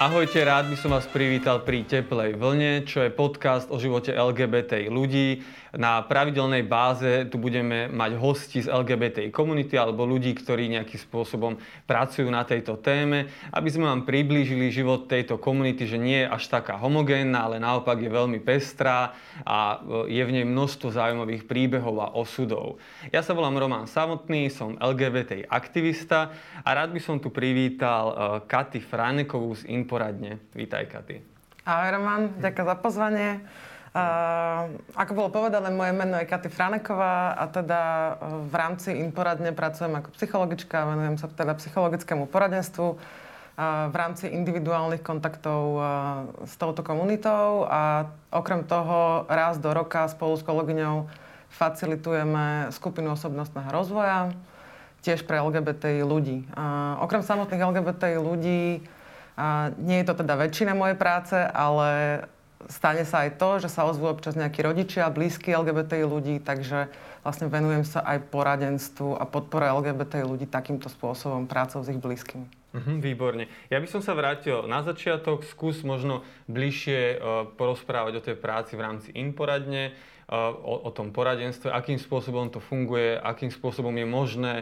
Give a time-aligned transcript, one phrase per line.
[0.00, 4.88] Ahojte, rád by som vás privítal pri Teplej vlne, čo je podcast o živote LGBT
[4.88, 5.44] ľudí.
[5.76, 11.60] Na pravidelnej báze tu budeme mať hosti z LGBT komunity alebo ľudí, ktorí nejakým spôsobom
[11.84, 16.48] pracujú na tejto téme, aby sme vám priblížili život tejto komunity, že nie je až
[16.48, 19.12] taká homogénna, ale naopak je veľmi pestrá
[19.44, 22.80] a e, je v nej množstvo zaujímavých príbehov a osudov.
[23.12, 28.14] Ja sa volám Roman Samotný, som LGBT aktivista a rád by som tu privítal e,
[28.48, 30.38] Katy Franekovú z poradne.
[30.54, 31.18] Vítaj, Katy.
[31.66, 32.22] Ahoj, Roman.
[32.38, 33.30] Ďakujem za pozvanie.
[33.90, 37.82] Uh, ako bolo povedané, moje meno je Katy Franeková a teda
[38.46, 42.98] v rámci Inforadne pracujem ako psychologička, venujem sa teda psychologickému poradenstvu uh,
[43.90, 45.82] v rámci individuálnych kontaktov uh,
[46.46, 51.10] s touto komunitou a okrem toho raz do roka spolu s kolegyňou
[51.50, 54.30] facilitujeme skupinu osobnostného rozvoja,
[55.02, 56.46] tiež pre LGBTI ľudí.
[57.02, 58.86] Okrem samotných LGBTI ľudí
[59.36, 62.22] a nie je to teda väčšina mojej práce, ale
[62.68, 66.92] stane sa aj to, že sa ozvú občas nejakí rodičia, blízki LGBTI ľudí, takže
[67.24, 72.60] vlastne venujem sa aj poradenstvu a podpore LGBTI ľudí takýmto spôsobom, prácou s ich blízkymi.
[72.70, 73.50] Mhm, výborne.
[73.66, 75.42] Ja by som sa vrátil na začiatok.
[75.42, 79.90] Skús možno bližšie uh, porozprávať o tej práci v rámci Inporadne,
[80.30, 84.54] o, o tom poradenstve, akým spôsobom to funguje, akým spôsobom je možné,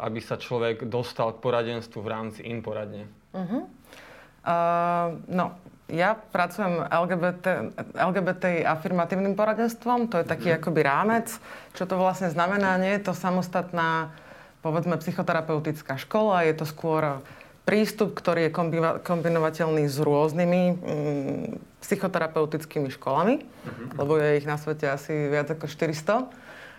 [0.00, 3.04] aby sa človek dostal k poradenstvu v rámci Inporadne.
[3.36, 3.68] Uh-huh.
[4.42, 5.60] Uh, no,
[5.92, 10.58] ja pracujem LGBT, LGBT afirmatívnym poradenstvom, to je taký uh-huh.
[10.64, 11.28] akoby rámec.
[11.76, 12.80] Čo to vlastne znamená?
[12.80, 14.16] Nie je to samostatná,
[14.64, 17.20] povedzme, psychoterapeutická škola, je to skôr
[17.62, 18.54] prístup, ktorý je
[19.06, 21.42] kombinovateľný s rôznymi mm,
[21.82, 23.86] psychoterapeutickými školami, uh-huh.
[24.02, 26.26] lebo je ich na svete asi viac ako 400.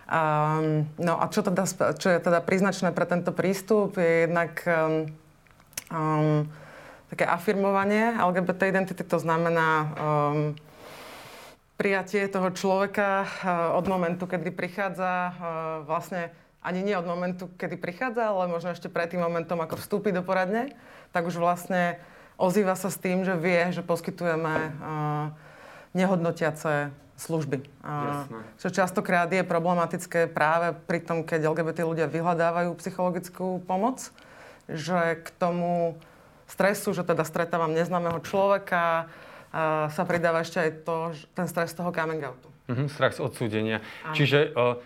[0.04, 1.64] Um, no a čo, teda,
[1.96, 5.08] čo je teda príznačné pre tento prístup, je jednak um,
[5.88, 6.44] um,
[7.08, 10.52] také afirmovanie LGBT identity, to znamená um,
[11.80, 15.34] prijatie toho človeka uh, od momentu, kedy prichádza, uh,
[15.88, 16.28] vlastne
[16.64, 20.24] ani nie od momentu, kedy prichádza, ale možno ešte pred tým momentom, ako vstúpi do
[20.24, 20.72] poradne,
[21.12, 22.00] tak už vlastne
[22.40, 25.28] ozýva sa s tým, že vie, že poskytujeme uh,
[25.92, 26.88] nehodnotiace
[27.20, 27.62] služby.
[27.84, 28.26] Uh,
[28.58, 34.10] čo častokrát je problematické práve pri tom, keď LGBT ľudia vyhľadávajú psychologickú pomoc,
[34.66, 36.00] že k tomu
[36.48, 39.06] stresu, že teda stretávam neznámeho človeka,
[39.54, 42.50] a sa pridáva ešte aj to, ten stres toho coming outu.
[42.66, 43.78] Mm-hmm, strach z odsúdenia.
[44.02, 44.16] Áno.
[44.18, 44.82] Čiže uh,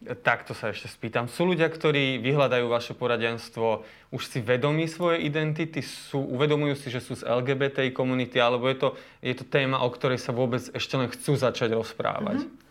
[0.00, 1.28] takto sa ešte spýtam.
[1.28, 7.04] Sú ľudia, ktorí vyhľadajú vaše poradenstvo, už si vedomí svoje identity, sú, uvedomujú si, že
[7.04, 8.88] sú z LGBTI komunity, alebo je to,
[9.20, 12.48] je to téma, o ktorej sa vôbec ešte len chcú začať rozprávať?
[12.48, 12.68] Mm-hmm.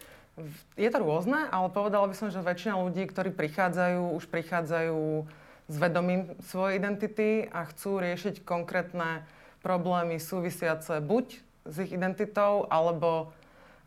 [0.80, 5.28] Je to rôzne, ale povedala by som, že väčšina ľudí, ktorí prichádzajú, už prichádzajú
[5.70, 9.28] s vedomím svojej identity a chcú riešiť konkrétne
[9.62, 13.36] problémy súvisiace buď s ich identitou, alebo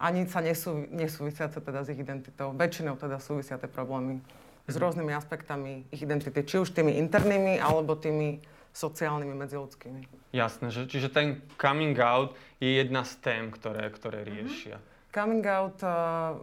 [0.02, 2.50] ani sa nesú, nesúvisiace teda s ich identitou.
[2.50, 4.18] Väčšinou teda súvisia tie problémy
[4.66, 4.82] s mhm.
[4.82, 8.42] rôznymi aspektami ich identity, či už tými internými, alebo tými
[8.74, 10.34] sociálnymi, medziludskými.
[10.34, 14.28] Jasné, že, čiže ten coming out je jedna z tém, ktoré, ktoré mhm.
[14.28, 14.76] riešia.
[14.82, 14.90] Mm-hmm.
[15.12, 16.40] Coming out uh,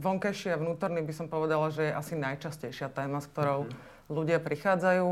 [0.00, 4.40] vonkajší a vnútorný by som povedala, že je asi najčastejšia téma, s ktorou mm-hmm ľudia
[4.40, 5.08] prichádzajú.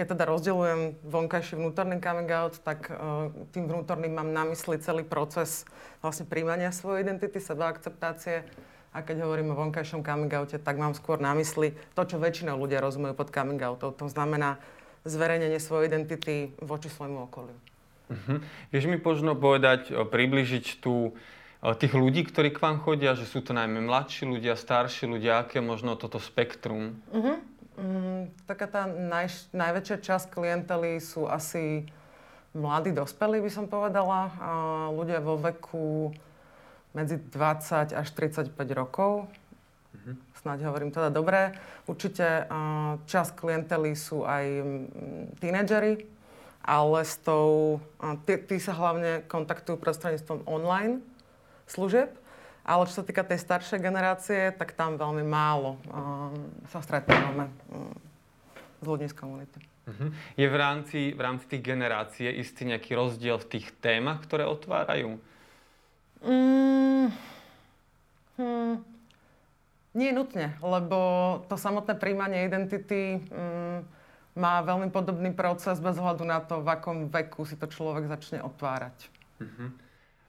[0.00, 5.04] Keď teda rozdeľujem vonkajší vnútorný coming out, tak uh, tým vnútorným mám na mysli celý
[5.04, 5.68] proces
[6.00, 8.48] vlastne príjmania svojej identity, seba akceptácie.
[8.96, 12.56] A keď hovorím o vonkajšom coming oute, tak mám skôr na mysli to, čo väčšinou
[12.56, 13.92] ľudia rozumejú pod coming outom.
[13.92, 14.56] To znamená
[15.04, 17.60] zverejnenie svojej identity voči svojmu okoliu.
[18.08, 18.40] Uh-huh.
[18.72, 21.12] Vieš mi možno povedať, približiť tú
[21.60, 25.60] tých ľudí, ktorí k vám chodia, že sú to najmä mladší ľudia, starší ľudia, aké
[25.60, 26.96] možno toto spektrum?
[27.12, 27.36] Uh-huh.
[27.80, 31.88] Mm, taká tá naj, najväčšia časť klientely sú asi
[32.52, 34.28] mladí dospelí, by som povedala.
[34.36, 34.50] A
[34.92, 36.12] ľudia vo veku
[36.92, 39.32] medzi 20 až 35 rokov.
[39.96, 40.14] Mm-hmm.
[40.44, 41.56] Snáď hovorím teda dobre.
[41.88, 42.44] Určite
[43.08, 44.44] časť klientely sú aj
[45.40, 46.04] tínedžeri,
[46.60, 47.80] ale s tou,
[48.28, 51.00] tí, tí sa hlavne kontaktujú prostredníctvom online
[51.64, 52.12] služieb.
[52.64, 55.80] Ale čo sa týka tej staršej generácie, tak tam veľmi málo
[56.68, 57.90] sa stretávame uh,
[58.80, 59.58] s ľuďmi z komunity.
[59.88, 60.12] Uh-huh.
[60.36, 65.16] Je v rámci, v rámci tých generácií istý nejaký rozdiel v tých témach, ktoré otvárajú?
[66.20, 67.08] Mm,
[68.36, 68.76] hm,
[69.96, 70.98] nie nutne, lebo
[71.48, 73.78] to samotné príjmanie identity mm,
[74.36, 78.44] má veľmi podobný proces bez ohľadu na to, v akom veku si to človek začne
[78.44, 79.10] otvárať.
[79.42, 79.74] Uh-huh.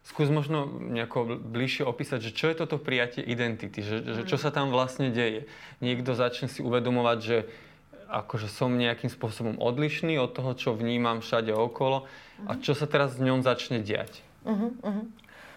[0.02, 4.50] Skús možno nejako bližšie opísať, že čo je toto prijatie identity, že, že čo sa
[4.50, 5.46] tam vlastne deje.
[5.78, 7.38] Niekto začne si uvedomovať, že
[8.12, 12.10] akože som nejakým spôsobom odlišný od toho, čo vnímam všade okolo
[12.50, 14.20] a čo sa teraz s ňom začne diať.
[14.44, 15.06] Uh-huh, uh-huh.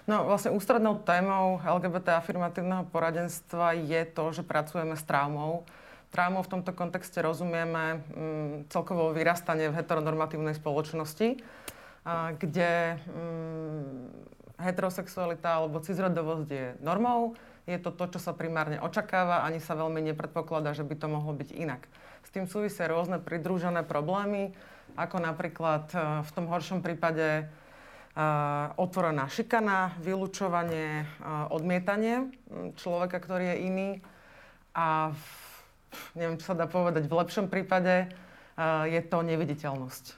[0.04, 5.64] No vlastne ústrednou témou LGBT afirmatívneho poradenstva je to, že pracujeme s traumou.
[6.12, 11.40] Traumou v tomto kontexte rozumieme mm, celkovo vyrastanie v heteronormatívnej spoločnosti,
[12.04, 14.24] kde mm,
[14.60, 17.32] heterosexualita alebo cizrodovosť je normou,
[17.64, 21.32] je to to, čo sa primárne očakáva, ani sa veľmi nepredpokladá, že by to mohlo
[21.32, 21.88] byť inak.
[22.24, 24.52] S tým súvisia rôzne pridružené problémy,
[25.00, 27.48] ako napríklad e, v tom horšom prípade
[28.14, 32.30] uh, otvorená šikana, vylúčovanie, uh, odmietanie
[32.78, 33.90] človeka, ktorý je iný.
[34.76, 35.24] A v,
[36.14, 38.10] neviem, čo sa dá povedať, v lepšom prípade
[38.86, 40.14] je to neviditeľnosť,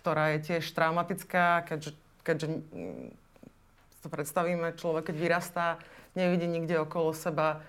[0.00, 1.92] ktorá je tiež traumatická, keďže,
[2.24, 2.46] keďže
[4.00, 5.66] to predstavíme, človek keď vyrastá,
[6.16, 7.60] nevidí nikde okolo seba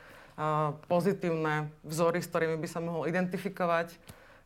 [0.88, 3.94] pozitívne vzory, s ktorými by sa mohol identifikovať.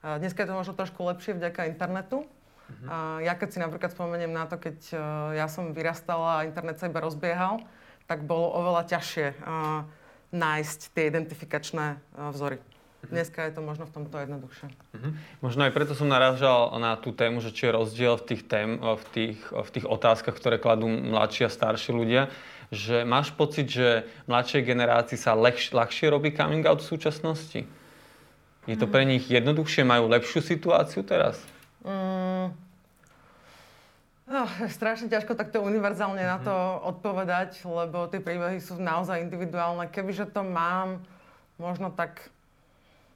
[0.02, 2.26] Dneska je to možno trošku lepšie vďaka internetu.
[2.26, 3.22] Uh-huh.
[3.22, 4.98] Ja keď si napríklad spomeniem na to, keď e,
[5.38, 7.62] ja som vyrastala a internet sa iba rozbiehal,
[8.10, 9.38] tak bolo oveľa ťažšie
[10.34, 11.98] nájsť tie identifikačné e,
[12.34, 12.58] vzory.
[13.06, 13.13] Mhm.
[13.13, 14.68] Dneska je to možno v tomto jednoduchšie.
[14.69, 15.12] Uh-huh.
[15.46, 18.81] Možno aj preto som narážal na tú tému, že či je rozdiel v tých, tém,
[18.81, 22.34] v tých, v tých otázkach, ktoré kladú mladší a starší ľudia
[22.74, 27.62] že máš pocit, že mladšej generácii sa ľahš, ľahšie robí coming out v súčasnosti?
[28.66, 29.86] Je to pre nich jednoduchšie?
[29.86, 31.38] Majú lepšiu situáciu teraz?
[31.86, 32.50] Mm.
[34.25, 36.78] Oh, strašne ťažko takto univerzálne na to mhm.
[36.98, 39.86] odpovedať, lebo tie príbehy sú naozaj individuálne.
[39.86, 41.06] Kebyže to mám
[41.62, 42.34] možno tak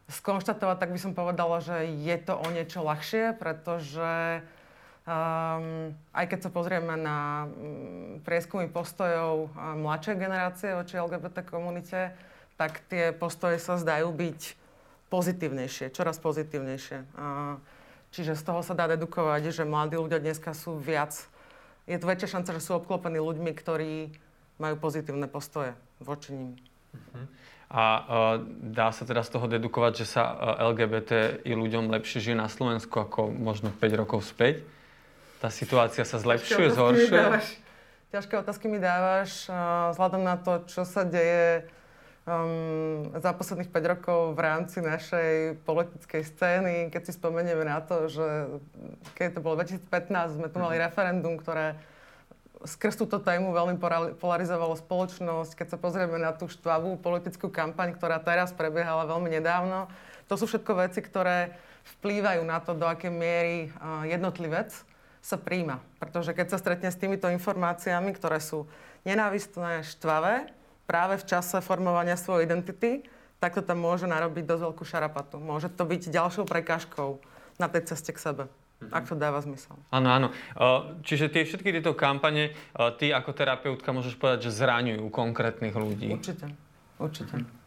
[0.10, 4.42] skonštatovať, tak by som povedala, že je to o niečo ľahšie, pretože
[5.10, 12.14] Um, aj keď sa pozrieme na um, prieskumy postojov uh, mladšej generácie voči LGBT komunite,
[12.62, 14.54] tak tie postoje sa zdajú byť
[15.10, 17.02] pozitívnejšie, čoraz pozitívnejšie.
[18.14, 21.16] Čiže z toho sa dá dedukovať, že mladí ľudia dneska sú viac,
[21.90, 24.14] je tu väčšia šanca, že sú obklopení ľuďmi, ktorí
[24.62, 26.52] majú pozitívne postoje voči ním.
[26.94, 27.26] Uh-huh.
[27.70, 28.06] A uh,
[28.66, 32.50] dá sa teda z toho dedukovať, že sa uh, LGBT i ľuďom lepšie žije na
[32.50, 34.66] Slovensku ako možno 5 rokov späť?
[35.38, 37.26] Tá situácia sa zlepšuje, zhoršuje?
[38.10, 39.46] Ťažké otázky mi dávaš
[39.94, 41.70] vzhľadom na to, čo sa deje
[42.26, 46.76] um, za posledných 5 rokov v rámci našej politickej scény.
[46.90, 48.28] Keď si spomenieme na to, že
[49.14, 50.84] keď to bolo 2015, sme tu mali mm.
[50.90, 51.78] referendum, ktoré
[52.64, 53.80] skrz túto tému veľmi
[54.20, 55.56] polarizovalo spoločnosť.
[55.56, 59.88] Keď sa pozrieme na tú štvavú politickú kampaň, ktorá teraz prebiehala veľmi nedávno,
[60.28, 61.56] to sú všetko veci, ktoré
[62.00, 63.74] vplývajú na to, do akej miery
[64.06, 64.70] jednotlivec
[65.20, 65.82] sa príjma.
[65.98, 68.70] Pretože keď sa stretne s týmito informáciami, ktoré sú
[69.08, 70.52] nenávistné, štvavé,
[70.86, 73.08] práve v čase formovania svojej identity,
[73.40, 75.40] tak to tam môže narobiť dosť veľkú šarapatu.
[75.40, 77.24] Môže to byť ďalšou prekážkou
[77.56, 78.44] na tej ceste k sebe.
[78.80, 78.96] Mm-hmm.
[78.96, 79.76] Ak to dáva zmysel.
[79.92, 80.28] Áno, áno.
[81.04, 82.56] Čiže tie všetky tieto kampane,
[82.96, 86.16] ty ako terapeutka môžeš povedať, že zraňujú konkrétnych ľudí.
[86.16, 86.48] Určite.
[86.96, 87.36] Určite.
[87.36, 87.58] Mm-hmm.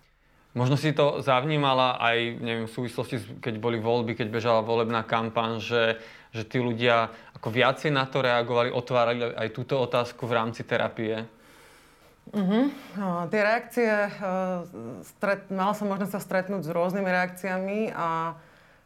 [0.53, 5.57] Možno si to zavnímala aj neviem, v súvislosti, keď boli voľby, keď bežala volebná kampaň,
[5.57, 5.97] že,
[6.29, 7.09] že tí ľudia
[7.41, 11.25] ako viacej na to reagovali, otvárali aj túto otázku v rámci terapie?
[12.37, 12.69] Uh-huh.
[13.01, 14.69] No, tie reakcie, uh,
[15.17, 18.37] stret, mala som možnosť sa stretnúť s rôznymi reakciami a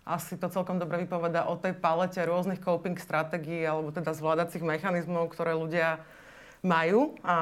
[0.06, 5.34] asi to celkom dobre vypoveda o tej palete rôznych coping stratégií alebo teda zvládacích mechanizmov,
[5.34, 5.98] ktoré ľudia
[6.62, 7.36] majú a,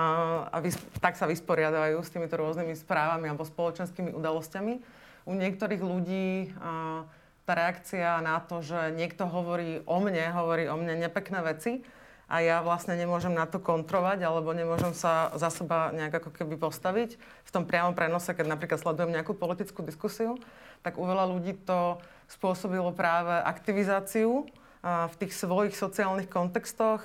[0.49, 4.81] a vys- tak sa vysporiadajú s týmito rôznymi správami alebo spoločenskými udalosťami.
[5.29, 7.05] U niektorých ľudí a,
[7.45, 11.85] tá reakcia na to, že niekto hovorí o mne, hovorí o mne nepekné veci
[12.25, 16.57] a ja vlastne nemôžem na to kontrovať alebo nemôžem sa za seba nejak ako keby
[16.57, 17.21] postaviť.
[17.21, 20.41] V tom priamom prenose, keď napríklad sledujem nejakú politickú diskusiu,
[20.81, 24.49] tak u veľa ľudí to spôsobilo práve aktivizáciu
[24.85, 27.05] v tých svojich sociálnych kontextoch,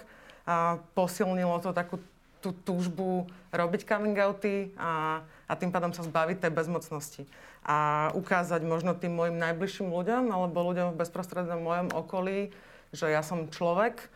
[0.49, 2.01] a posilnilo to takú
[2.41, 7.23] tú túžbu robiť coming outy a, a tým pádom sa zbaviť tej bezmocnosti.
[7.61, 12.49] A ukázať možno tým mojim najbližším ľuďom alebo ľuďom v bezprostrednom mojom okolí,
[12.95, 14.09] že ja som človek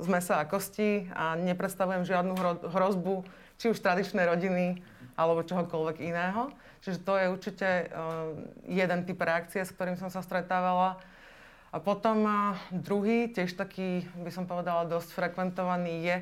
[0.00, 3.28] z mesa a kosti a nepredstavujem žiadnu hro- hrozbu,
[3.60, 4.80] či už tradičnej rodiny
[5.18, 6.48] alebo čohokoľvek iného.
[6.84, 8.36] Čiže to je určite uh,
[8.68, 11.00] jeden typ reakcie, s ktorým som sa stretávala.
[11.72, 16.16] A potom uh, druhý, tiež taký, by som povedala, dosť frekventovaný je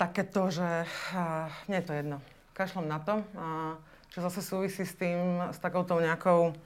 [0.00, 2.18] takéto, že uh, nie je to jedno.
[2.56, 3.20] Kašlom na to,
[4.08, 6.56] čo zase súvisí s tým, s takouto nejakou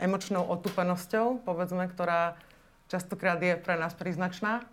[0.00, 2.40] emočnou otúpenosťou, povedzme, ktorá
[2.88, 4.64] častokrát je pre nás príznačná.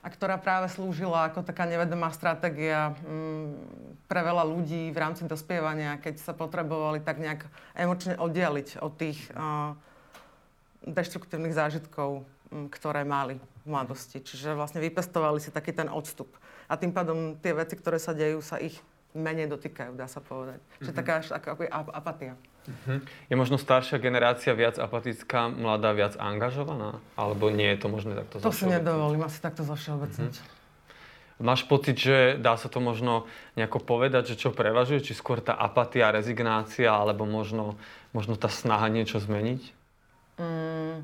[0.00, 6.00] A ktorá práve slúžila ako taká nevedomá stratégia mm, pre veľa ľudí v rámci dospievania,
[6.00, 7.44] keď sa potrebovali tak nejak
[7.76, 9.76] emočne oddialiť od tých uh,
[10.88, 14.24] deštruktívnych zážitkov, mm, ktoré mali v mladosti.
[14.24, 16.32] Čiže vlastne vypestovali si taký ten odstup.
[16.64, 18.80] A tým pádom tie veci, ktoré sa dejú, sa ich
[19.12, 20.62] menej dotýkajú, dá sa povedať.
[20.62, 20.76] Mm-hmm.
[20.80, 22.40] Čiže taká až ako apatia.
[22.68, 22.98] Mm-hmm.
[23.32, 27.00] Je možno staršia generácia viac apatická, mladá viac angažovaná?
[27.16, 30.34] Alebo nie je to možné takto To si nedovolím asi takto zošeobecniť.
[30.36, 30.58] Mm-hmm.
[31.40, 33.24] Máš pocit, že dá sa to možno
[33.56, 35.00] nejako povedať, že čo prevažuje?
[35.00, 37.80] Či skôr tá apatia, rezignácia, alebo možno,
[38.12, 39.62] možno tá snaha niečo zmeniť?
[40.36, 41.00] Mm,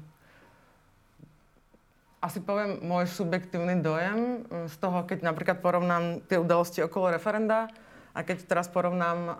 [2.20, 7.72] asi poviem môj subjektívny dojem mm, z toho, keď napríklad porovnám tie udalosti okolo referenda
[8.12, 9.36] a keď teraz porovnám um,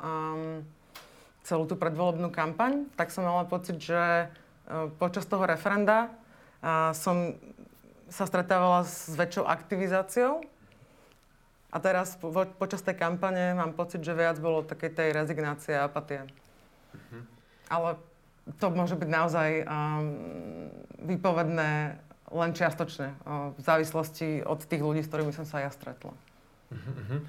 [1.47, 6.11] celú tú predvolebnú kampaň, tak som mala pocit, že uh, počas toho referenda
[6.61, 7.39] uh, som
[8.11, 10.43] sa stretávala s väčšou aktivizáciou.
[11.71, 15.91] A teraz po, počas tej kampane mám pocit, že viac bolo takej tej rezignácie a
[15.91, 16.23] apatie.
[16.95, 17.23] Uh-huh.
[17.69, 17.99] Ale
[18.63, 20.71] to môže byť naozaj um,
[21.03, 23.15] vypovedné len čiastočne,
[23.55, 26.11] v závislosti od tých ľudí, s ktorými som sa ja stretla.
[26.75, 27.23] Uh-huh.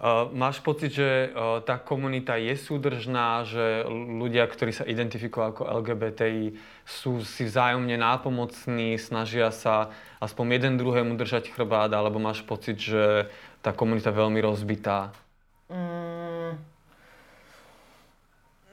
[0.00, 5.62] Uh, máš pocit, že uh, tá komunita je súdržná, že ľudia, ktorí sa identifikujú ako
[5.68, 6.56] LGBTI,
[6.88, 13.28] sú si vzájomne nápomocní, snažia sa aspoň jeden druhému držať chrbát, alebo máš pocit, že
[13.60, 15.12] tá komunita je veľmi rozbitá?
[15.68, 16.56] Mm.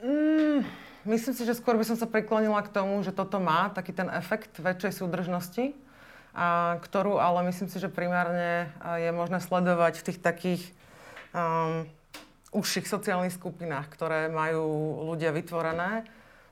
[0.00, 0.64] Mm.
[1.04, 4.08] Myslím si, že skôr by som sa priklonila k tomu, že toto má taký ten
[4.16, 5.76] efekt väčšej súdržnosti,
[6.32, 10.62] a ktorú ale myslím si, že primárne je možné sledovať v tých takých
[11.34, 11.84] um,
[12.52, 14.64] užších sociálnych skupinách, ktoré majú
[15.12, 16.08] ľudia vytvorené.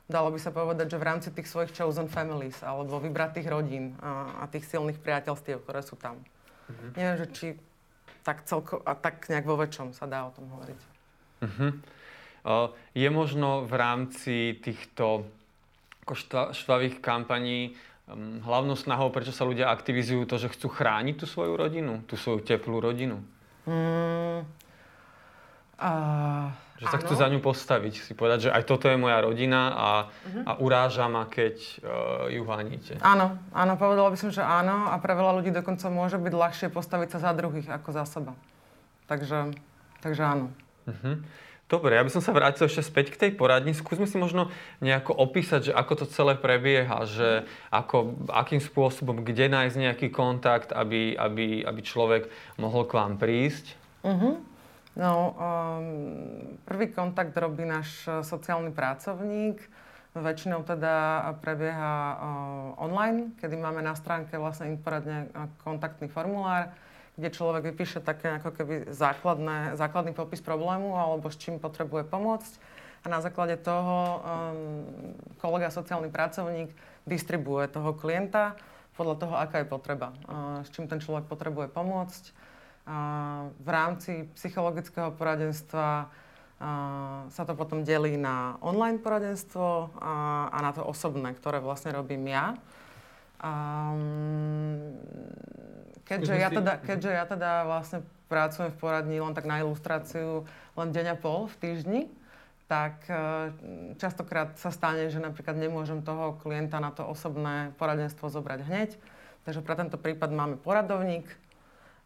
[0.07, 4.43] Dalo by sa povedať, že v rámci tých svojich chosen families alebo vybratých rodín a,
[4.43, 6.23] a tých silných priateľstiev, ktoré sú tam.
[6.71, 6.91] Mm-hmm.
[6.95, 7.47] Neviem, že či
[8.23, 10.81] tak, celko, a tak nejak vo väčšom sa dá o tom hovoriť.
[11.43, 11.71] Mm-hmm.
[12.47, 15.27] Uh, je možno v rámci týchto
[16.55, 17.75] štvavých kampaní
[18.07, 22.15] um, hlavnou snahou, prečo sa ľudia aktivizujú, to, že chcú chrániť tú svoju rodinu, tú
[22.15, 23.19] svoju teplú rodinu?
[23.67, 24.47] Mm,
[25.77, 27.05] Uh, že sa áno.
[27.05, 30.45] chcú za ňu postaviť, si povedať, že aj toto je moja rodina a, uh-huh.
[30.45, 33.01] a uráža ma, keď uh, ju haníte.
[33.01, 36.69] Áno, áno, povedala by som, že áno a pre veľa ľudí dokonca môže byť ľahšie
[36.69, 38.33] postaviť sa za druhých ako za seba.
[39.09, 39.57] Takže,
[40.05, 40.53] takže áno.
[40.85, 41.21] Uh-huh.
[41.67, 43.75] Dobre, ja by som sa vrátil ešte späť k tej poradni.
[43.75, 47.43] Skúsme si možno nejako opísať, že ako to celé prebieha, že
[47.75, 53.75] ako, akým spôsobom, kde nájsť nejaký kontakt, aby, aby, aby človek mohol k vám prísť.
[54.07, 54.39] Uh-huh.
[54.97, 59.61] No, um, prvý kontakt robí náš e, sociálny pracovník.
[60.17, 62.17] Väčšinou teda prebieha uh,
[62.81, 66.73] online, kedy máme na stránke vlastne poradne e, kontaktný formulár,
[67.21, 72.53] kde človek vypíše také ako keby základné, základný popis problému alebo s čím potrebuje pomôcť.
[73.05, 74.17] A na základe toho um,
[75.37, 76.73] kolega sociálny pracovník
[77.05, 78.57] distribuje toho klienta
[78.97, 82.46] podľa toho, aká je potreba, uh, s čím ten človek potrebuje pomôcť
[83.59, 86.07] v rámci psychologického poradenstva
[87.29, 92.31] sa to potom delí na online poradenstvo a, a na to osobné, ktoré vlastne robím
[92.33, 92.57] ja.
[93.37, 94.97] Um,
[96.09, 98.01] keďže, ja teda, keďže ja teda vlastne
[98.33, 102.03] pracujem v poradni len tak na ilustráciu len deň a pol v týždni,
[102.67, 103.55] tak e,
[104.01, 108.91] častokrát sa stane, že napríklad nemôžem toho klienta na to osobné poradenstvo zobrať hneď.
[109.47, 111.29] Takže pre tento prípad máme poradovník,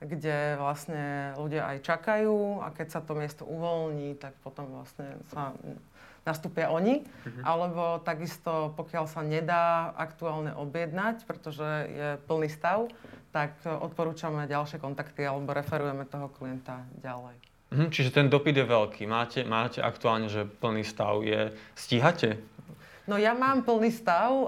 [0.01, 5.53] kde vlastne ľudia aj čakajú a keď sa to miesto uvoľní, tak potom vlastne sa
[6.25, 7.05] nastúpia oni.
[7.05, 7.41] Mhm.
[7.45, 12.89] Alebo takisto, pokiaľ sa nedá aktuálne objednať, pretože je plný stav,
[13.31, 17.37] tak odporúčame ďalšie kontakty alebo referujeme toho klienta ďalej.
[17.71, 19.03] Mhm, čiže ten dopyt je veľký.
[19.07, 21.55] Máte, máte aktuálne, že plný stav je...
[21.79, 22.43] Stíhate
[23.11, 24.47] No ja mám plný stav, uh,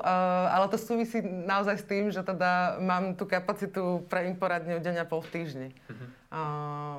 [0.55, 5.03] ale to súvisí naozaj s tým, že teda mám tú kapacitu pre im poradňu deň
[5.03, 5.69] a pol v týždni.
[5.91, 6.07] Uh-huh.
[6.31, 6.97] Uh,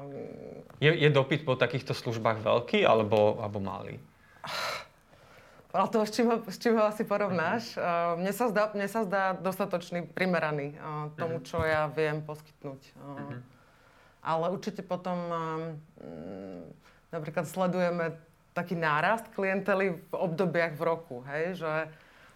[0.83, 3.95] je, je dopyt po takýchto službách veľký alebo, alebo malý?
[5.73, 7.79] Ale to, s čím ho, s čím ho asi porovnáš.
[7.79, 11.47] Uh, mne, sa zdá, mne sa zdá dostatočný, primeraný uh, tomu, uh-huh.
[11.47, 12.81] čo ja viem poskytnúť.
[12.99, 13.39] Uh, uh-huh.
[14.19, 15.71] Ale určite potom uh,
[17.15, 18.19] napríklad sledujeme
[18.53, 21.71] taký nárast klientely v obdobiach v roku, hej, že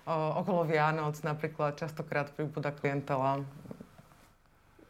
[0.09, 3.45] o, okolo Vianoc napríklad častokrát pribúda klientela.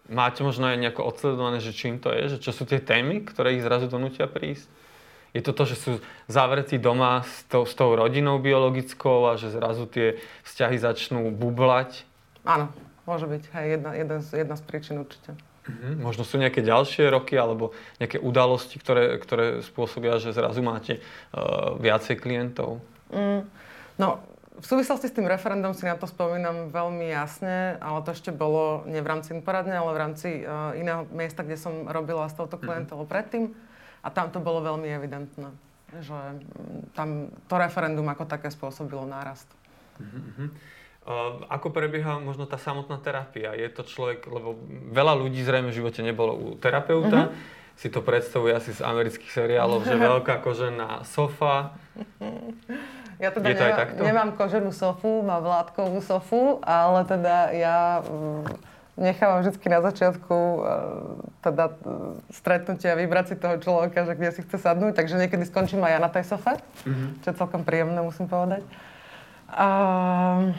[0.08, 2.36] Máte možno aj nejako odsledované, že čím to je?
[2.36, 4.72] Že čo sú tie témy, ktoré ich zrazu donútia prísť?
[5.36, 5.92] Je to to, že sú
[6.32, 10.18] zavretí doma s tou, s tou rodinou biologickou a že zrazu tie
[10.48, 12.08] vzťahy začnú bublať?
[12.48, 12.72] Áno,
[13.04, 13.44] môže byť.
[13.52, 15.36] Hej, jedna, jedna, z, jedna z príčin určite.
[15.68, 16.00] Mm-hmm.
[16.00, 21.04] Možno sú nejaké ďalšie roky alebo nejaké udalosti, ktoré, ktoré spôsobia, že zrazu máte
[21.36, 22.80] uh, viacej klientov?
[23.12, 23.44] Mm,
[24.00, 24.24] no,
[24.58, 28.88] v súvislosti s tým referendum si na to spomínam veľmi jasne, ale to ešte bolo
[28.90, 32.56] nie v rámci poradne, ale v rámci uh, iného miesta, kde som robila s touto
[32.58, 32.64] mhm.
[32.64, 33.14] klientelou mm-hmm.
[33.14, 33.46] predtým.
[34.06, 35.52] A tam to bolo veľmi evidentné,
[36.00, 39.50] že mm, tam to referendum ako také spôsobilo nárast.
[40.00, 40.48] Mm-hmm.
[41.48, 43.56] Ako prebieha možno tá samotná terapia?
[43.56, 44.60] Je to človek, lebo
[44.92, 47.80] veľa ľudí zrejme v živote nebolo u terapeuta, uh-huh.
[47.80, 51.80] si to predstavuje asi z amerických seriálov, že veľká kožená sofa.
[53.24, 58.46] Ja teda Je to nemám, koženú sofu, mám vládkovú sofu, ale teda ja mm,
[59.00, 60.60] nechávam vždy na začiatku e,
[61.42, 61.74] teda e,
[62.30, 66.00] stretnutia vybrať si toho človeka, že kde si chce sadnúť, takže niekedy skončím aj ja
[66.04, 67.10] na tej sofe, uh-huh.
[67.24, 68.62] čo je celkom príjemné, musím povedať.
[69.48, 70.52] Hm,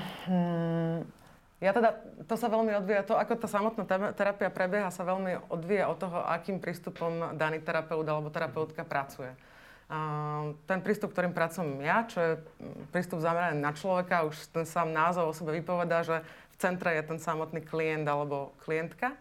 [1.60, 1.90] ja teda,
[2.24, 6.22] to sa veľmi odvíja, to ako tá samotná terapia prebieha, sa veľmi odvíja od toho,
[6.24, 9.34] akým prístupom daný terapeut alebo terapeutka pracuje.
[9.88, 12.32] Uh, ten prístup, ktorým pracujem ja, čo je
[12.92, 16.20] prístup zameraný na človeka, už ten sám názov o sebe vypovedá, že
[16.52, 19.16] v centre je ten samotný klient alebo klientka.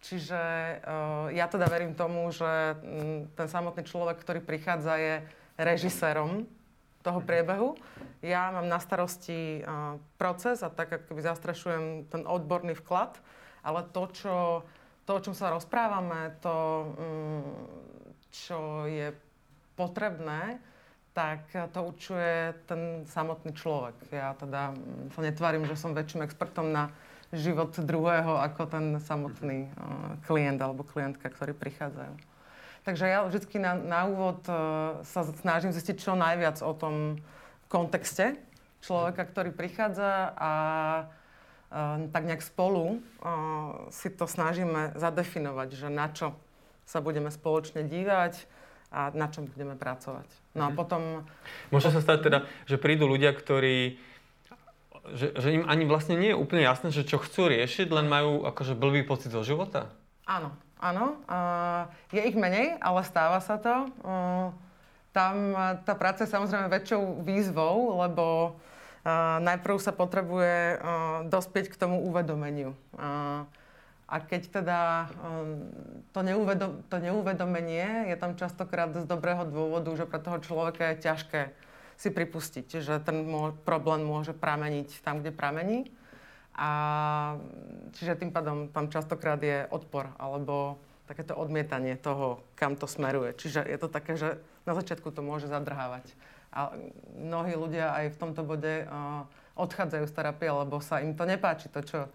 [0.00, 0.40] Čiže
[0.80, 5.14] uh, ja teda verím tomu, že um, ten samotný človek, ktorý prichádza, je
[5.60, 6.48] režisérom
[7.02, 7.78] toho priebehu.
[8.20, 9.62] Ja mám na starosti
[10.18, 13.18] proces a tak akoby zastrešujem ten odborný vklad,
[13.62, 14.34] ale to, čo,
[15.06, 16.56] to o čom sa rozprávame, to,
[16.98, 17.52] mm,
[18.34, 19.14] čo je
[19.78, 20.58] potrebné,
[21.14, 23.94] tak to určuje ten samotný človek.
[24.10, 26.90] Ja teda mm, sa netvarím, že som väčším expertom na
[27.32, 29.68] život druhého ako ten samotný
[30.24, 32.37] klient alebo klientka, ktorí prichádzajú.
[32.88, 37.20] Takže ja vždy na, na úvod uh, sa snažím zistiť čo najviac o tom
[37.68, 38.40] kontexte
[38.80, 40.52] človeka, ktorý prichádza a
[41.68, 46.32] uh, tak nejak spolu uh, si to snažíme zadefinovať, že na čo
[46.88, 48.48] sa budeme spoločne dívať
[48.88, 50.24] a na čom budeme pracovať.
[50.56, 50.76] No a mhm.
[50.80, 51.28] potom...
[51.68, 54.00] Môže sa stať teda, že prídu ľudia, ktorí
[55.12, 58.48] že, že im ani vlastne nie je úplne jasné, že čo chcú riešiť, len majú
[58.48, 59.92] akože blbý pocit zo života?
[60.28, 61.18] Áno, Áno,
[62.14, 63.90] je ich menej, ale stáva sa to.
[65.10, 65.34] Tam
[65.82, 68.54] tá práca je samozrejme väčšou výzvou, lebo
[69.42, 70.78] najprv sa potrebuje
[71.26, 72.78] dospieť k tomu uvedomeniu.
[74.08, 74.80] A keď teda
[76.16, 81.04] to, neuvedom, to neuvedomenie je tam častokrát z dobrého dôvodu, že pre toho človeka je
[81.04, 81.40] ťažké
[81.98, 83.26] si pripustiť, že ten
[83.66, 85.90] problém môže prameniť tam, kde pramení.
[86.58, 86.70] A
[87.94, 93.32] čiže tým pádom tam častokrát je odpor alebo takéto odmietanie toho, kam to smeruje.
[93.38, 96.04] Čiže je to také, že na začiatku to môže zadrhávať.
[96.52, 96.74] A
[97.14, 99.24] mnohí ľudia aj v tomto bode uh,
[99.56, 102.10] odchádzajú z terapie, lebo sa im to nepáči, to, čo,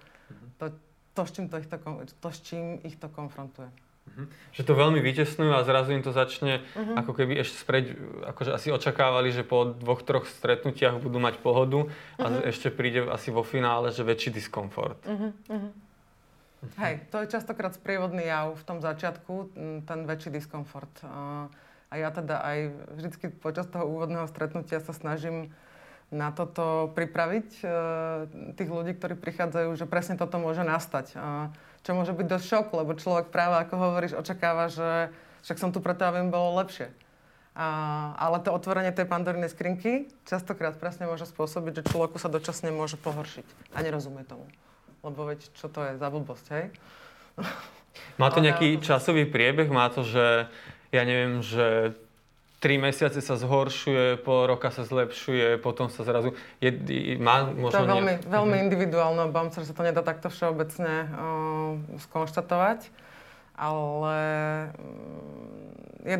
[0.59, 0.75] to,
[1.15, 1.77] to, s, čím to, ich to,
[2.21, 3.71] to, s čím ich to konfrontuje.
[4.03, 4.27] Uh-huh.
[4.53, 7.01] Že to veľmi vytesnujú a zrazu im to začne, uh-huh.
[7.01, 7.85] ako keby ešte spreď,
[8.35, 11.89] akože asi očakávali, že po dvoch, troch stretnutiach budú mať pohodu
[12.21, 12.49] a uh-huh.
[12.51, 15.01] ešte príde asi vo finále, že väčší diskomfort.
[15.07, 15.31] Uh-huh.
[15.49, 15.71] Uh-huh.
[16.79, 19.51] Hej, to je častokrát sprievodný jav v tom začiatku,
[19.83, 20.91] ten väčší diskomfort.
[21.03, 22.57] A ja teda aj
[22.95, 25.51] vždycky počas toho úvodného stretnutia sa snažím
[26.13, 27.65] na toto pripraviť e,
[28.53, 31.17] tých ľudí, ktorí prichádzajú, že presne toto môže nastať.
[31.83, 35.11] Čo môže byť dosť šok, lebo človek práve, ako hovoríš, očakáva, že
[35.43, 36.87] však som tu preto, aby im bolo lepšie.
[37.53, 37.67] A,
[38.17, 42.97] ale to otvorenie tej pandornej skrinky častokrát presne môže spôsobiť, že človeku sa dočasne môže
[42.97, 44.47] pohoršiť a nerozumie tomu.
[45.05, 46.65] Lebo veď, čo to je za blbosť, hej?
[48.17, 49.69] Má to nejaký časový priebeh?
[49.69, 50.49] Má to, že
[50.89, 51.93] ja neviem, že
[52.63, 56.31] tri mesiace sa zhoršuje, pol roka sa zlepšuje, potom sa zrazu...
[56.63, 56.71] Je,
[57.19, 58.31] má možno to je veľmi, nejak...
[58.31, 58.63] veľmi mhm.
[58.63, 61.75] individuálne, obávam sa, že sa to nedá takto všeobecne uh,
[62.07, 62.87] skonštatovať,
[63.59, 64.17] ale
[64.79, 66.17] mm, je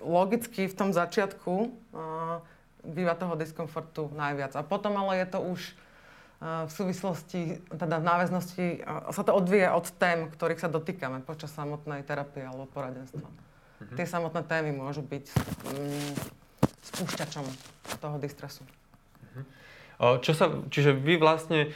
[0.00, 2.40] logicky v tom začiatku uh,
[2.88, 4.56] býva toho diskomfortu najviac.
[4.56, 5.60] A potom ale je to už
[6.40, 11.20] uh, v súvislosti, teda v náväznosti, uh, sa to odvíje od tém, ktorých sa dotýkame
[11.20, 13.51] počas samotnej terapie alebo poradenstva.
[13.82, 13.96] Mm-hmm.
[13.98, 15.24] Tie samotné témy môžu byť
[15.74, 16.12] mm,
[16.94, 17.44] spúšťačom
[17.98, 18.62] toho distresu.
[18.62, 19.44] Mm-hmm.
[20.22, 21.70] Čo sa, čiže vy vlastne,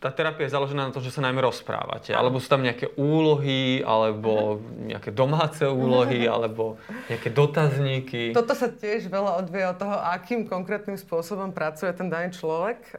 [0.00, 3.84] tá terapia je založená na to, že sa najmä rozprávate, alebo sú tam nejaké úlohy,
[3.84, 6.80] alebo nejaké domáce úlohy, alebo
[7.12, 8.32] nejaké dotazníky.
[8.32, 12.96] Toto sa tiež veľa odvie od toho, akým konkrétnym spôsobom pracuje ten daný človek.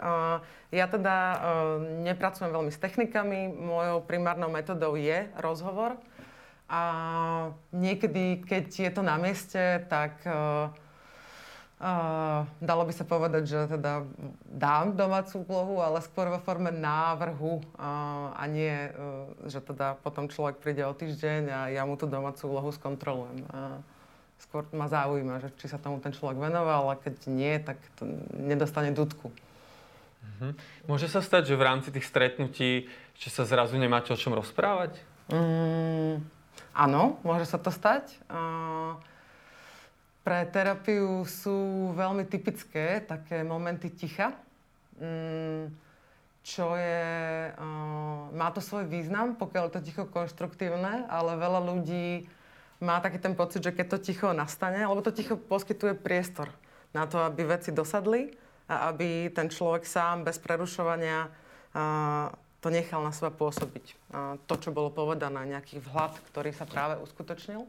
[0.68, 1.16] Ja teda
[2.04, 5.96] nepracujem veľmi s technikami, mojou primárnou metodou je rozhovor.
[6.68, 6.82] A
[7.72, 10.70] niekedy, keď je to na mieste, tak uh,
[11.78, 14.02] Uh, dalo by sa povedať, že teda
[14.50, 20.26] dám domácu úlohu, ale skôr vo forme návrhu uh, a nie, uh, že teda potom
[20.26, 23.46] človek príde o týždeň a ja mu tú domácu úlohu skontrolujem.
[23.54, 23.78] Uh,
[24.42, 28.10] skôr ma zaujíma, že či sa tomu ten človek venoval a keď nie, tak to
[28.34, 29.30] nedostane dudku.
[29.30, 30.58] Uh-huh.
[30.90, 32.90] Môže sa stať, že v rámci tých stretnutí,
[33.22, 34.98] že sa zrazu nemáte o čom rozprávať?
[35.30, 36.26] Mm,
[36.78, 38.14] áno, môže sa to stať.
[40.22, 44.38] Pre terapiu sú veľmi typické také momenty ticha,
[45.02, 45.72] mm,
[46.46, 47.52] čo je,
[48.32, 52.30] má to svoj význam, pokiaľ je to ticho konštruktívne, ale veľa ľudí
[52.80, 56.48] má taký ten pocit, že keď to ticho nastane, lebo to ticho poskytuje priestor
[56.96, 58.32] na to, aby veci dosadli
[58.70, 61.28] a aby ten človek sám bez prerušovania
[62.68, 63.96] to nechal na seba pôsobiť.
[64.44, 67.64] To, čo bolo povedané, nejaký vhľad, ktorý sa práve uskutočnil.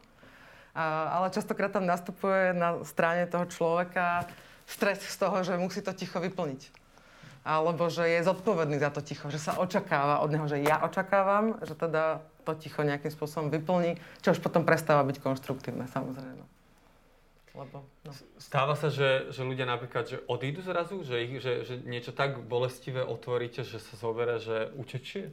[0.74, 4.26] Ale častokrát tam nastupuje na strane toho človeka
[4.66, 6.74] stres z toho, že musí to ticho vyplniť.
[7.46, 11.62] Alebo že je zodpovedný za to ticho, že sa očakáva od neho, že ja očakávam,
[11.62, 16.42] že teda to ticho nejakým spôsobom vyplní, čo už potom prestáva byť konštruktívne, samozrejme.
[17.56, 18.12] Lebo, no.
[18.36, 22.44] Stáva sa, že, že ľudia napríklad že odídu zrazu, že, ich, že, že niečo tak
[22.44, 25.32] bolestivé otvoríte, že sa zoberie, že utečie?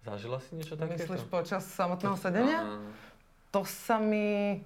[0.00, 1.04] Zažila si niečo takéto?
[1.04, 2.80] Myslíš počas samotného sedenia?
[3.52, 4.60] To sa mi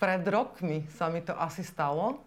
[0.00, 2.24] pred rokmi sa mi to asi stalo.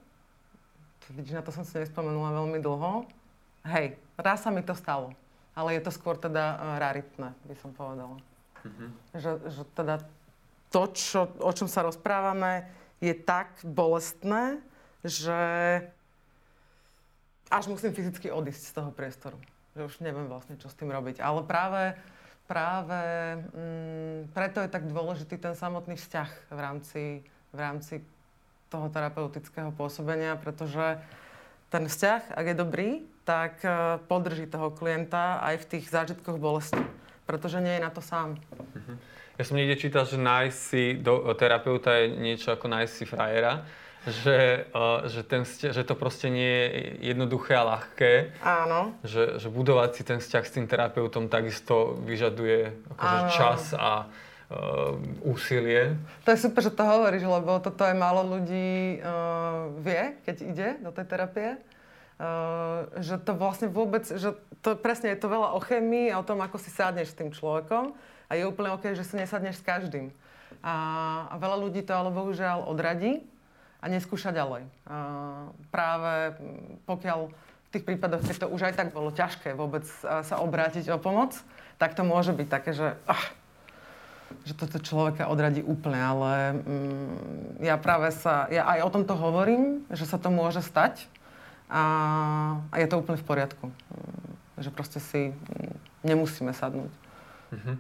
[1.10, 3.10] Vidíš, na to som si nespomenula veľmi dlho.
[3.66, 5.12] Hej, raz sa mi to stalo.
[5.58, 8.16] Ale je to skôr teda uh, raritné, by som povedala.
[8.64, 8.90] Mm-hmm.
[9.18, 9.96] Že, že teda
[10.70, 12.66] to, čo, o čom sa rozprávame,
[13.04, 14.64] je tak bolestné,
[15.04, 15.36] že
[17.52, 19.36] až musím fyzicky odísť z toho priestoru.
[19.76, 21.20] Že už neviem vlastne, čo s tým robiť.
[21.20, 22.00] Ale práve,
[22.48, 23.02] práve
[23.52, 27.04] mm, preto je tak dôležitý ten samotný vzťah v rámci
[27.54, 28.02] v rámci
[28.74, 30.98] toho terapeutického pôsobenia, pretože
[31.70, 32.90] ten vzťah, ak je dobrý,
[33.24, 36.82] tak e, podrží toho klienta aj v tých zážitkoch bolesti,
[37.26, 38.40] pretože nie je na to sám.
[38.76, 38.96] Mhm.
[39.34, 43.66] Ja som niekde čítal, že nájsť si do, terapeuta je niečo ako nájsť si frajera,
[44.06, 46.70] že, uh, že, ten vzťah, že to proste nie je
[47.16, 48.36] jednoduché a ľahké.
[48.44, 48.94] Áno.
[49.02, 55.00] Že, že budovať si ten vzťah s tým terapeutom takisto vyžaduje akože čas a uh,
[55.26, 55.98] úsilie.
[56.28, 60.70] To je super, že to hovoríš, lebo toto aj málo ľudí uh, vie, keď ide
[60.84, 61.50] do tej terapie.
[62.24, 64.32] Uh, že to vlastne vôbec, že
[64.64, 67.36] to presne je to veľa o chemii a o tom, ako si sadneš s tým
[67.36, 67.92] človekom
[68.30, 70.08] a je úplne OK, že si nesadneš s každým.
[70.64, 70.76] A,
[71.28, 73.28] a veľa ľudí to ale bohužiaľ odradí
[73.84, 74.64] a neskúša ďalej.
[74.88, 76.40] Uh, práve
[76.88, 81.02] pokiaľ v tých prípadoch, keď to už aj tak bolo ťažké vôbec sa obrátiť o
[81.02, 81.36] pomoc,
[81.76, 83.26] tak to môže byť také, že uh,
[84.44, 89.86] že toto človeka odradí úplne, ale mm, ja práve sa, ja aj o tomto hovorím,
[89.94, 91.06] že sa to môže stať
[91.74, 91.84] a,
[92.70, 93.66] a je to úplne v poriadku.
[94.62, 95.34] Že proste si
[96.06, 96.94] nemusíme sadnúť.
[97.50, 97.78] Mm-hmm.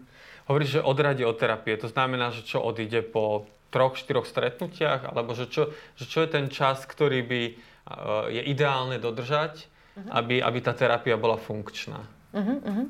[0.49, 1.77] Hovoríš, že odradí od terapie.
[1.77, 5.13] To znamená, že čo odíde po troch, štyroch stretnutiach?
[5.13, 10.09] Alebo že čo, že čo je ten čas, ktorý by uh, je ideálne dodržať, uh-huh.
[10.19, 12.01] aby, aby tá terapia bola funkčná?
[12.33, 12.87] Uh-huh, uh-huh.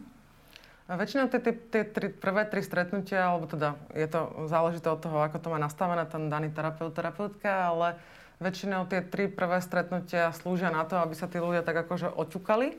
[0.83, 4.99] A väčšinou tie, tie, tie tri, prvé tri stretnutia, alebo teda je to záležité od
[4.99, 7.95] toho, ako to má nastavené ten daný terapeut, terapeutka, ale
[8.43, 12.75] väčšinou tie tri prvé stretnutia slúžia na to, aby sa tí ľudia tak akože oťukali.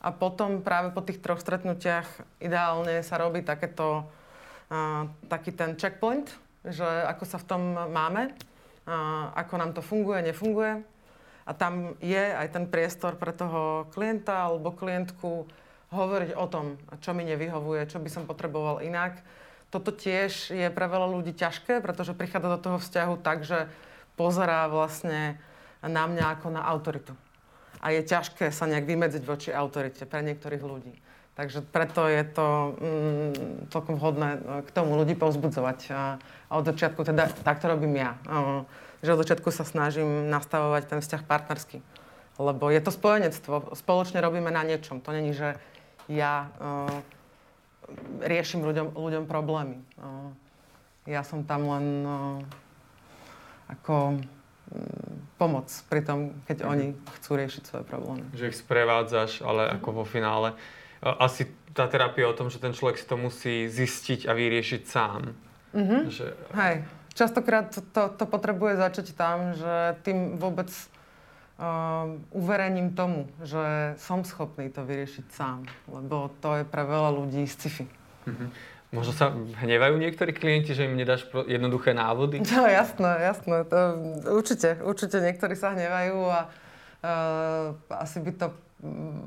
[0.00, 2.08] A potom práve po tých troch stretnutiach
[2.40, 4.04] ideálne sa robí takéto,
[4.68, 6.28] uh, taký ten checkpoint,
[6.64, 10.84] že ako sa v tom máme, uh, ako nám to funguje, nefunguje.
[11.44, 15.48] A tam je aj ten priestor pre toho klienta alebo klientku,
[15.90, 19.18] hovoriť o tom, čo mi nevyhovuje, čo by som potreboval inak.
[19.74, 23.66] Toto tiež je pre veľa ľudí ťažké, pretože prichádza do toho vzťahu tak, že
[24.20, 25.40] pozerá vlastne
[25.80, 27.16] na mňa ako na autoritu.
[27.80, 30.92] A je ťažké sa nejak vymedziť voči autorite pre niektorých ľudí.
[31.40, 33.32] Takže preto je to mm,
[33.72, 35.78] celkom vhodné e, k tomu ľudí povzbudzovať.
[35.88, 36.20] A,
[36.52, 38.20] od začiatku teda takto robím ja.
[39.00, 41.80] Že od začiatku sa snažím nastavovať ten vzťah partnerský.
[42.36, 43.72] Lebo je to spojenectvo.
[43.72, 45.00] Spoločne robíme na niečom.
[45.00, 45.56] To není, že
[46.12, 46.90] ja uh,
[48.20, 49.80] riešim ľuďom, ľuďom problémy.
[50.00, 50.32] Uh,
[51.08, 52.40] ja som tam len uh,
[53.70, 54.22] ako um,
[55.38, 56.72] pomoc pri tom, keď mm-hmm.
[56.72, 56.86] oni
[57.20, 58.26] chcú riešiť svoje problémy.
[58.34, 59.76] Že ich sprevádzaš, ale mm-hmm.
[59.80, 60.48] ako vo finále.
[61.00, 65.32] Asi tá terapia o tom, že ten človek si to musí zistiť a vyriešiť sám.
[65.72, 66.00] Mm-hmm.
[66.10, 66.26] Že...
[66.58, 66.76] Hej.
[67.10, 74.70] Častokrát to, to potrebuje začať tam, že tým vôbec uh, uverením tomu, že som schopný
[74.70, 77.90] to vyriešiť sám, lebo to je pre veľa ľudí sci-fi.
[78.30, 78.48] Uh-huh.
[78.90, 82.42] Možno sa hnevajú niektorí klienti, že im nedáš jednoduché návody?
[82.50, 83.56] No jasné, jasné.
[83.70, 83.78] To,
[84.34, 87.66] určite, určite niektorí sa hnevajú a uh,
[88.02, 88.46] asi by to
[88.82, 89.22] mm,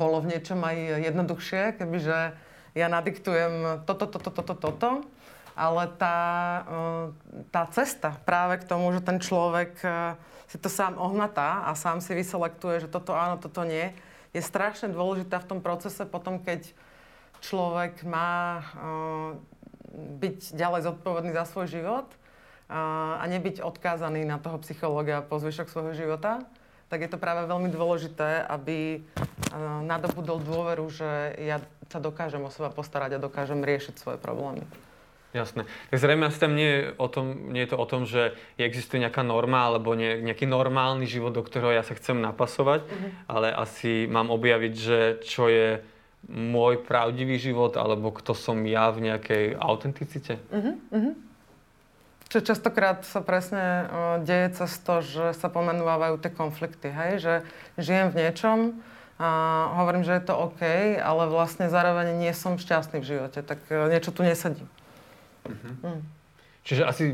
[0.00, 2.32] bolo v niečom aj jednoduchšie, kebyže
[2.74, 4.90] ja nadiktujem toto, toto, toto, toto,
[5.52, 6.18] ale tá,
[6.64, 7.06] uh,
[7.52, 10.16] tá cesta práve k tomu, že ten človek uh,
[10.48, 13.92] si to sám ohmatá a sám si vyselektuje, že toto áno, toto nie,
[14.32, 16.72] je strašne dôležitá v tom procese potom, keď
[17.44, 19.36] človek má uh,
[19.94, 22.08] byť ďalej zodpovedný za svoj život
[22.66, 26.42] a, a nebyť odkázaný na toho psychológa po zvyšok svojho života,
[26.88, 31.60] tak je to práve veľmi dôležité, aby uh, nadobudol dôveru, že ja
[31.92, 34.64] sa dokážem o seba postarať a dokážem riešiť svoje problémy.
[35.34, 35.66] Jasné.
[35.90, 39.02] Tak zrejme asi tam nie je, o tom, nie je to o tom, že existuje
[39.02, 43.10] nejaká norma alebo nie, nejaký normálny život, do ktorého ja sa chcem napasovať, uh-huh.
[43.26, 45.82] ale asi mám objaviť, že čo je
[46.28, 50.40] môj pravdivý život alebo kto som ja v nejakej autenticite.
[50.48, 50.74] Uh-huh.
[50.90, 51.14] Uh-huh.
[52.32, 53.86] Čo častokrát sa presne uh,
[54.24, 57.12] deje cez to, že sa pomenúvajú tie konflikty, hej?
[57.20, 57.32] že
[57.78, 58.58] žijem v niečom,
[59.14, 59.28] a
[59.78, 60.62] hovorím, že je to OK,
[60.98, 64.66] ale vlastne zároveň nie som šťastný v živote, tak uh, niečo tu nesedí.
[65.46, 65.94] Uh-huh.
[65.94, 66.02] Mm.
[66.64, 67.04] Čiže asi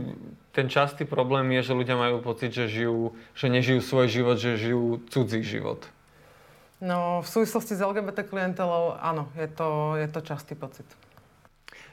[0.55, 4.57] ten častý problém je, že ľudia majú pocit, že, žijú, že nežijú svoj život, že
[4.57, 5.83] žijú cudzí život.
[6.80, 10.88] No, v súvislosti s LGBT klientelou, áno, je to, je to častý pocit.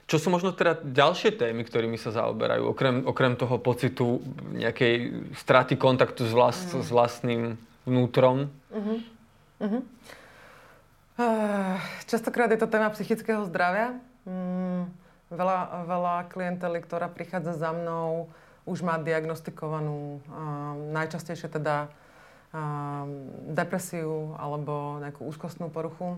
[0.07, 4.23] Čo sú možno teda ďalšie témy, ktorými sa zaoberajú, okrem, okrem toho pocitu
[4.55, 6.79] nejakej straty kontaktu s, vlast, mm.
[6.79, 7.41] s vlastným
[7.83, 8.47] vnútrom?
[8.71, 9.03] Uh-huh.
[9.59, 9.83] Uh-huh.
[12.07, 13.99] Častokrát je to téma psychického zdravia.
[14.23, 14.87] Mm
[15.27, 18.31] Veľa, veľa klientely, ktorá prichádza za mnou,
[18.63, 20.23] už má diagnostikovanú um,
[20.95, 21.91] najčastejšie teda
[23.51, 26.15] depresiu alebo nejakú úzkostnú poruchu,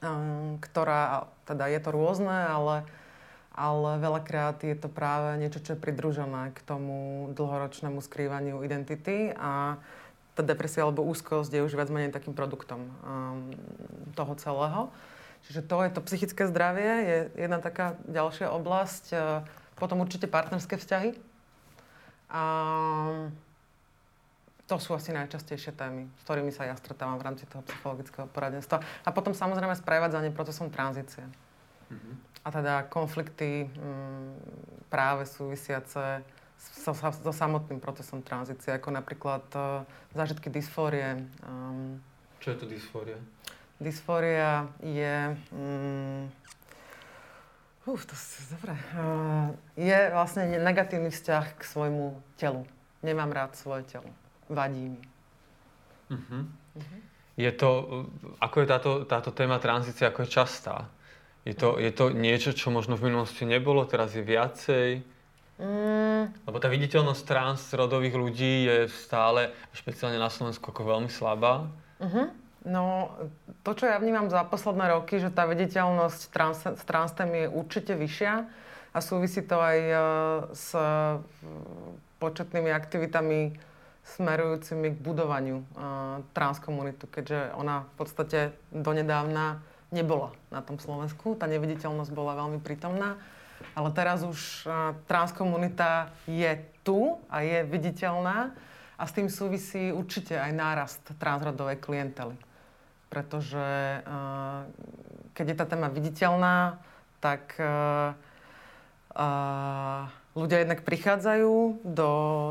[0.00, 2.86] um, ktorá, teda je to rôzne, ale,
[3.52, 9.82] ale veľakrát je to práve niečo, čo je pridružené k tomu dlhoročnému skrývaniu identity a
[10.36, 13.50] tá depresia alebo úzkosť je už viac menej takým produktom um,
[14.14, 14.82] toho celého.
[15.46, 19.04] Čiže to je to psychické zdravie, je jedna taká ďalšia oblasť.
[19.14, 19.16] E,
[19.78, 21.14] potom určite partnerské vzťahy.
[22.34, 22.42] A
[24.66, 28.82] to sú asi najčastejšie témy, s ktorými sa ja stretávam v rámci toho psychologického poradenstva.
[29.06, 31.22] A potom samozrejme sprevádzanie procesom tranzície.
[31.86, 32.14] Mm-hmm.
[32.42, 34.30] A teda konflikty m, mm,
[34.90, 36.26] práve súvisiace
[36.58, 39.86] so, so samotným procesom tranzície, ako napríklad uh,
[40.18, 41.22] zážitky dysfórie.
[41.46, 42.02] Um,
[42.42, 43.18] Čo je to dysfória?
[43.78, 45.14] Dysfória je...
[45.54, 46.26] Mm,
[47.86, 48.74] uf, to je dobré.
[48.98, 52.66] Uh, je vlastne negatívny vzťah k svojmu telu.
[53.06, 54.10] Nemám rád svoje telo.
[54.48, 55.02] Vadí mi.
[56.10, 56.46] Uh-huh.
[56.78, 57.00] Uh-huh.
[57.36, 57.70] Je to,
[58.40, 60.88] ako je táto, táto téma tranzície, ako je častá?
[61.46, 65.04] Je to, je to niečo, čo možno v minulosti nebolo, teraz je viacej?
[65.56, 66.32] Mm.
[66.42, 71.70] Lebo tá viditeľnosť transrodových ľudí je stále, špeciálne na Slovensku, ako veľmi slabá.
[72.02, 72.28] Uh-huh.
[72.66, 73.14] No,
[73.62, 77.94] to, čo ja vnímam za posledné roky, že tá viditeľnosť trans, s transtém je určite
[77.94, 78.34] vyššia
[78.90, 80.00] a súvisí to aj uh,
[80.50, 81.22] s uh,
[82.18, 83.54] početnými aktivitami
[84.14, 88.38] smerujúcimi k budovaniu uh, transkomunitu, keďže ona v podstate
[88.70, 89.58] donedávna
[89.90, 91.34] nebola na tom Slovensku.
[91.34, 93.18] Tá neviditeľnosť bola veľmi prítomná.
[93.74, 98.54] Ale teraz už uh, transkomunita je tu a je viditeľná
[98.96, 102.36] a s tým súvisí určite aj nárast transrodovej klientely
[103.16, 103.66] pretože
[104.02, 104.66] uh,
[105.32, 106.76] keď je tá téma viditeľná,
[107.22, 108.12] tak uh,
[109.14, 110.04] uh,
[110.36, 112.10] ľudia jednak prichádzajú do,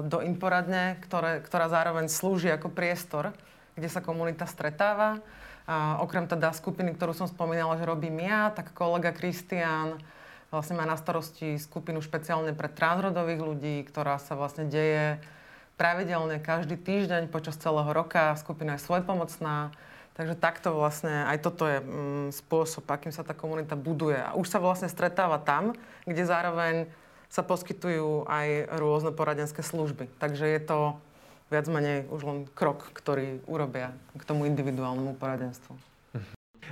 [0.10, 3.32] do Inforadne, ktoré, ktorá zároveň slúži ako priestor,
[3.78, 5.22] kde sa komunita stretáva.
[5.70, 10.02] A okrem teda skupiny, ktorú som spomínala, že robím ja, tak kolega Kristián
[10.50, 15.20] vlastne má na starosti skupinu špeciálne pre transrodových ľudí, ktorá sa vlastne deje
[15.76, 18.38] pravidelne každý týždeň počas celého roka.
[18.40, 19.76] Skupina je svojpomocná.
[20.16, 24.16] Takže takto vlastne, aj toto je mm, spôsob, akým sa tá komunita buduje.
[24.16, 25.76] A už sa vlastne stretáva tam,
[26.08, 26.88] kde zároveň
[27.30, 30.08] sa poskytujú aj rôzne poradenské služby.
[30.22, 30.80] Takže je to
[31.54, 35.78] viac menej už len krok, ktorý urobia k tomu individuálnemu poradenstvu.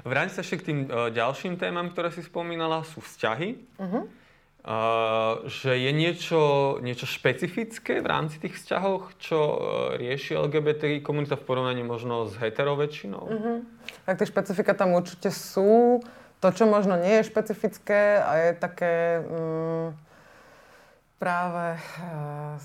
[0.02, 3.62] Vráť sa ešte k tým uh, ďalším témam, ktoré si spomínala, sú vzťahy.
[3.78, 4.10] Uh-huh.
[4.64, 6.42] Uh, že je niečo,
[6.80, 9.56] niečo špecifické v rámci tých vzťahov, čo uh,
[10.00, 13.24] rieši LGBT komunita v porovnaní možno s hetero väčšinou?
[13.28, 13.58] Uh-huh.
[14.10, 16.02] Tak tie špecifika tam určite sú.
[16.42, 19.96] To, čo možno nie je špecifické a je také um,
[21.24, 22.60] práve uh,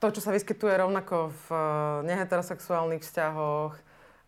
[0.00, 1.60] to, čo sa vyskytuje rovnako v uh,
[2.08, 3.76] neheterosexuálnych vzťahoch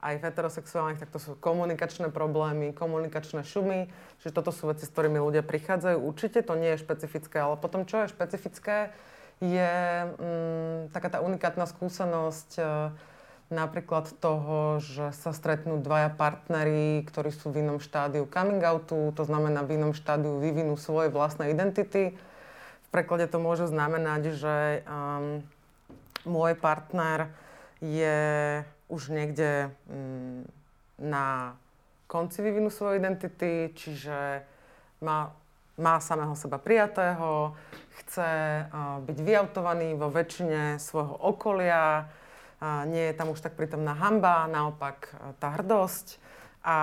[0.01, 3.93] aj v heterosexuálnych, tak to sú komunikačné problémy, komunikačné šumy.
[4.25, 5.97] Čiže toto sú veci, s ktorými ľudia prichádzajú.
[6.01, 8.97] Určite to nie je špecifické, ale potom, čo je špecifické,
[9.41, 9.73] je
[10.17, 12.63] mm, taká tá unikátna skúsenosť e,
[13.53, 19.25] napríklad toho, že sa stretnú dvaja partneri, ktorí sú v inom štádiu coming outu, to
[19.25, 22.17] znamená v inom štádiu vyvinú svoje vlastné identity.
[22.91, 25.47] Preklade to môže znamenať, že um,
[26.27, 27.31] môj partner
[27.79, 28.19] je
[28.91, 30.43] už niekde mm,
[30.99, 31.55] na
[32.11, 34.43] konci vyvinu svojej identity, čiže
[34.99, 35.31] má,
[35.79, 37.55] má samého seba prijatého,
[38.03, 38.31] chce
[38.67, 42.11] uh, byť vyautovaný vo väčšine svojho okolia,
[42.59, 46.19] uh, nie je tam už tak prítomná hamba, naopak uh, tá hrdosť.
[46.67, 46.77] A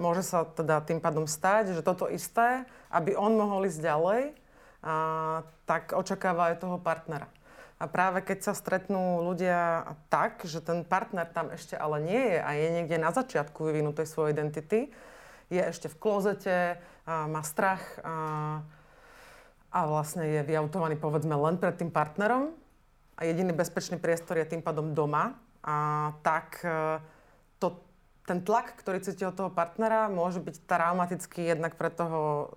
[0.00, 4.22] môže sa teda tým pádom stať, že toto isté, aby on mohol ísť ďalej,
[5.64, 7.28] tak očakáva aj toho partnera.
[7.80, 12.38] A práve keď sa stretnú ľudia tak, že ten partner tam ešte ale nie je
[12.38, 14.94] a je niekde na začiatku vyvinutej svojej identity,
[15.50, 16.56] je ešte v klozete,
[17.04, 18.16] má strach a,
[19.68, 22.54] a vlastne je vyautovaný povedzme len pred tým partnerom
[23.18, 25.76] a jediný bezpečný priestor je tým pádom doma, a
[26.20, 27.00] tak e,
[27.56, 27.80] to,
[28.28, 32.52] ten tlak, ktorý cíti od toho partnera, môže byť traumatický jednak pre toho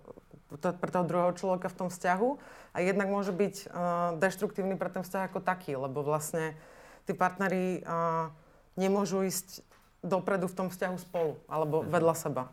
[0.56, 2.28] pre toho druhého človeka v tom vzťahu
[2.72, 6.56] a jednak môže byť uh, deštruktívny pre ten vzťah ako taký, lebo vlastne
[7.04, 8.32] tí partneri uh,
[8.80, 9.60] nemôžu ísť
[10.00, 11.92] dopredu v tom vzťahu spolu alebo mhm.
[11.92, 12.48] vedľa seba.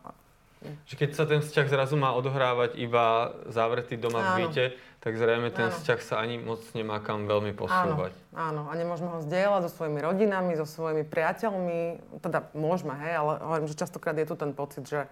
[0.89, 4.25] Že keď sa ten vzťah zrazu má odohrávať iba zavretý doma áno.
[4.25, 4.65] v byte,
[4.97, 5.75] tak zrejme ten áno.
[5.77, 8.11] vzťah sa ani moc nemá kam veľmi posúvať.
[8.33, 8.73] Áno, áno.
[8.73, 12.01] a nemôžeme ho zdieľať so svojimi rodinami, so svojimi priateľmi.
[12.17, 15.05] Teda môžeme, hej, ale hovorím, že častokrát je tu ten pocit, že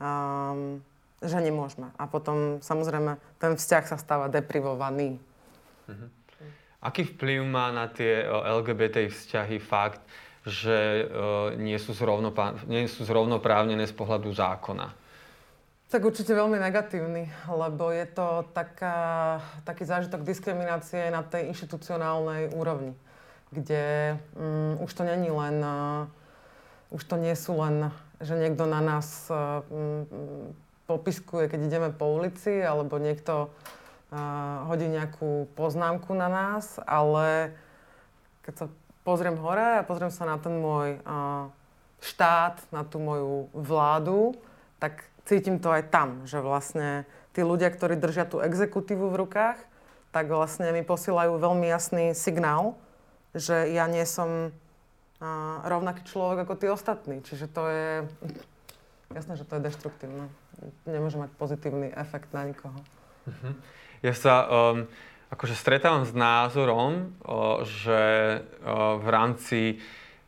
[0.00, 0.80] um,
[1.22, 1.90] že nemôžeme.
[1.98, 5.18] A potom samozrejme ten vzťah sa stáva deprivovaný.
[5.90, 6.06] Mhm.
[6.78, 9.98] Aký vplyv má na tie LGBT vzťahy fakt,
[10.46, 11.10] že
[11.58, 11.90] nie sú,
[12.70, 14.86] nie sú zrovnoprávnené z pohľadu zákona?
[15.88, 22.92] Tak určite veľmi negatívny, lebo je to taká, taký zážitok diskriminácie na tej inštitucionálnej úrovni,
[23.48, 26.04] kde um, už to není len, uh,
[26.92, 27.88] už to nie sú len,
[28.20, 30.52] že niekto na nás um,
[30.88, 37.52] popiskuje, keď ideme po ulici, alebo niekto uh, hodí nejakú poznámku na nás, ale
[38.40, 38.66] keď sa
[39.04, 41.52] pozriem hore a pozriem sa na ten môj uh,
[42.00, 44.32] štát, na tú moju vládu,
[44.80, 47.04] tak cítim to aj tam, že vlastne
[47.36, 49.60] tí ľudia, ktorí držia tú exekutívu v rukách,
[50.08, 52.80] tak vlastne mi posielajú veľmi jasný signál,
[53.36, 57.20] že ja nie som uh, rovnaký človek ako tí ostatní.
[57.20, 57.88] Čiže to je
[59.12, 60.47] jasné, že to je deštruktívne
[60.86, 62.78] nemôže mať pozitívny efekt na nikoho.
[63.28, 63.54] Uh-huh.
[64.02, 64.86] Ja sa um,
[65.30, 68.00] akože stretávam s názorom, uh, že
[68.40, 69.60] uh, v rámci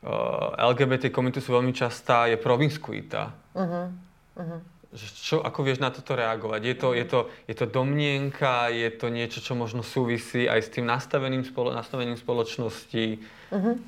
[0.03, 3.35] uh, LGBT komunity sú veľmi častá je promiskuita.
[3.55, 3.91] Uh-huh.
[4.37, 4.61] Uh-huh.
[4.99, 6.61] Čo, ako vieš na toto reagovať?
[6.67, 10.73] Je to, je, to, je to domnienka, je to niečo, čo možno súvisí aj s
[10.75, 13.23] tým nastavením, spolo, nastavením spoločnosti?
[13.55, 13.79] Uh-huh.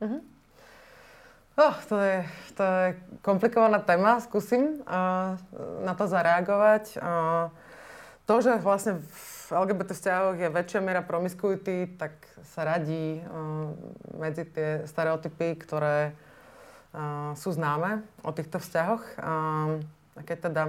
[0.00, 0.20] Uh-huh.
[1.58, 2.22] Oh, to, je,
[2.54, 2.86] to je
[3.18, 5.34] komplikovaná téma, skúsim uh,
[5.82, 7.02] na to zareagovať.
[7.02, 7.50] Uh,
[8.30, 12.14] to, že vlastne v LGBT vzťahoch je väčšia miera promiskuity, tak
[12.54, 13.74] sa radí uh,
[14.22, 16.14] medzi tie stereotypy, ktoré
[16.94, 19.02] uh, sú známe o týchto vzťahoch.
[19.18, 19.82] Uh,
[20.22, 20.62] keď teda,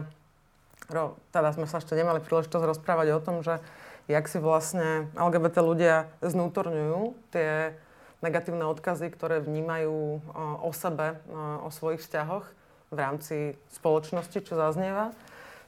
[0.89, 3.61] ro, teda sme sa ešte nemali príležitosť rozprávať o tom, že
[4.09, 7.77] jak si vlastne LGBT ľudia znútorňujú tie
[8.19, 10.19] negatívne odkazy, ktoré vnímajú
[10.63, 11.19] o sebe,
[11.63, 12.45] o svojich vzťahoch
[12.89, 13.37] v rámci
[13.71, 15.13] spoločnosti, čo zaznieva,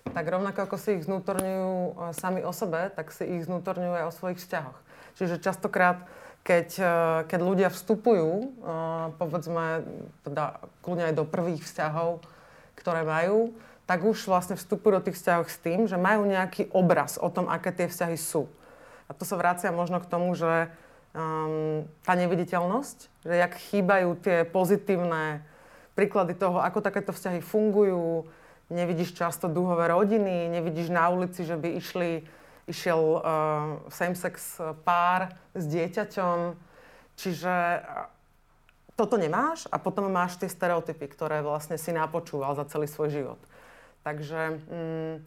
[0.02, 1.74] tak rovnako ako si ich znútorňujú
[2.18, 4.78] sami o sebe, tak si ich znútorňujú aj o svojich vzťahoch.
[5.16, 6.10] Čiže častokrát,
[6.42, 6.70] keď,
[7.30, 8.58] keď ľudia vstupujú,
[9.22, 9.86] povedzme,
[10.26, 12.26] teda kľudne aj do prvých vzťahov,
[12.74, 13.54] ktoré majú,
[13.86, 17.46] tak už vlastne vstupujú do tých vzťahov s tým, že majú nejaký obraz o tom,
[17.46, 18.50] aké tie vzťahy sú.
[19.06, 20.72] A to sa vracia možno k tomu, že
[21.16, 22.98] um, tá neviditeľnosť,
[23.28, 25.44] že jak chýbajú tie pozitívne
[25.96, 28.28] príklady toho, ako takéto vzťahy fungujú,
[28.72, 32.24] nevidíš často duhové rodiny, nevidíš na ulici, že by išli,
[32.72, 33.22] išiel uh,
[33.92, 36.56] same-sex pár s dieťaťom.
[37.20, 38.08] Čiže uh,
[38.96, 43.42] toto nemáš a potom máš tie stereotypy, ktoré vlastne si napočúval za celý svoj život.
[44.08, 45.20] Takže um,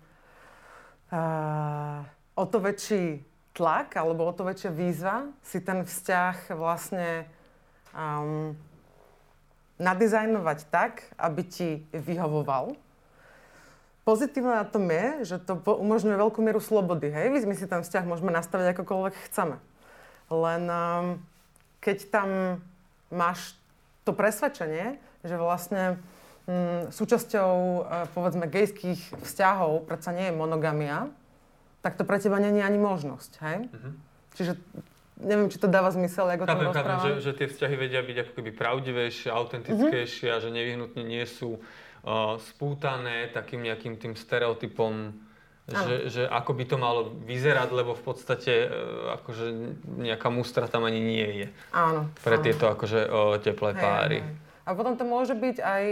[1.12, 2.01] uh,
[2.35, 7.25] o to väčší tlak alebo o to väčšia výzva si ten vzťah vlastne
[7.95, 8.59] um,
[9.79, 12.75] nadizajnovať tak, aby ti vyhovoval.
[14.05, 17.09] Pozitívne na tom je, že to umožňuje veľkú mieru slobody.
[17.09, 17.33] Hej?
[17.41, 19.57] My si ten vzťah môžeme nastaviť akokoľvek chceme.
[20.29, 21.07] Len um,
[21.81, 22.29] keď tam
[23.09, 23.57] máš
[24.05, 25.97] to presvedčenie, že vlastne
[26.45, 27.81] mm, súčasťou, e,
[28.13, 31.09] povedzme, gejských vzťahov predsa nie je monogamia,
[31.85, 33.59] tak to pre teba je ani možnosť, hej?
[33.68, 33.93] Uh-huh.
[34.41, 34.57] Čiže
[35.20, 37.05] neviem, či to dáva zmysel, ako to rozprávam.
[37.05, 40.41] Že, že tie vzťahy vedia byť ako keby pravdivejšie, autentickejšie uh-huh.
[40.41, 45.12] a že nevyhnutne nie sú uh, spútané takým nejakým tým stereotypom,
[45.64, 50.85] že, že ako by to malo vyzerať, lebo v podstate uh, akože nejaká mustra tam
[50.85, 51.49] ani nie je.
[51.72, 52.12] Áno.
[52.20, 52.45] Pre áno.
[52.45, 54.18] tieto akože uh, teplé hej, páry.
[54.20, 54.32] Hej.
[54.64, 55.85] A potom to môže byť aj,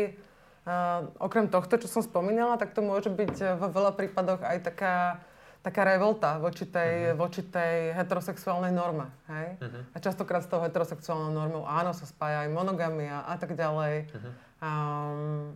[0.69, 4.59] uh, okrem tohto, čo som spomínala, tak to môže byť uh, vo veľa prípadoch aj
[4.61, 5.25] taká,
[5.63, 7.19] taká revolta voči tej, uh-huh.
[7.19, 9.07] voči tej heterosexuálnej norme.
[9.31, 9.63] Hej?
[9.63, 9.83] Uh-huh.
[9.95, 14.11] A častokrát s tou heterosexuálnou normou áno, sa spája aj monogamia a tak ďalej.
[14.11, 14.33] Uh-huh.
[14.59, 15.55] Um,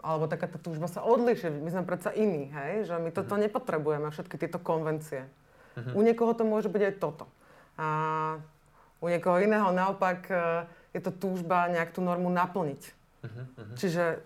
[0.00, 1.52] alebo taká tá túžba sa odlišiť.
[1.60, 2.88] My sme predsa iní, hej?
[2.88, 3.44] že my toto uh-huh.
[3.44, 5.28] nepotrebujeme, všetky tieto konvencie.
[5.76, 5.96] Uh-huh.
[5.96, 7.28] U niekoho to môže byť aj toto.
[7.76, 7.88] A
[9.04, 10.32] u niekoho iného naopak
[10.96, 12.82] je to túžba nejak tú normu naplniť.
[13.20, 13.44] Uh-huh.
[13.76, 14.24] Čiže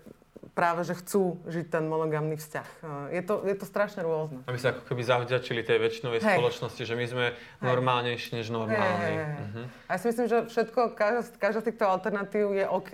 [0.59, 2.67] práve, že chcú žiť ten monogamný vzťah.
[3.15, 4.43] Je to, je to strašne rôzne.
[4.43, 6.35] Aby sa ako keby zavďačili tej väčšinovej hey.
[6.35, 7.63] spoločnosti, že my sme hey.
[7.63, 8.83] normálnejší než normálni.
[8.83, 9.39] Hey, hey, hey.
[9.39, 9.65] Uh-huh.
[9.87, 12.91] A ja si myslím, že všetko, každá, každá z týchto alternatív je OK,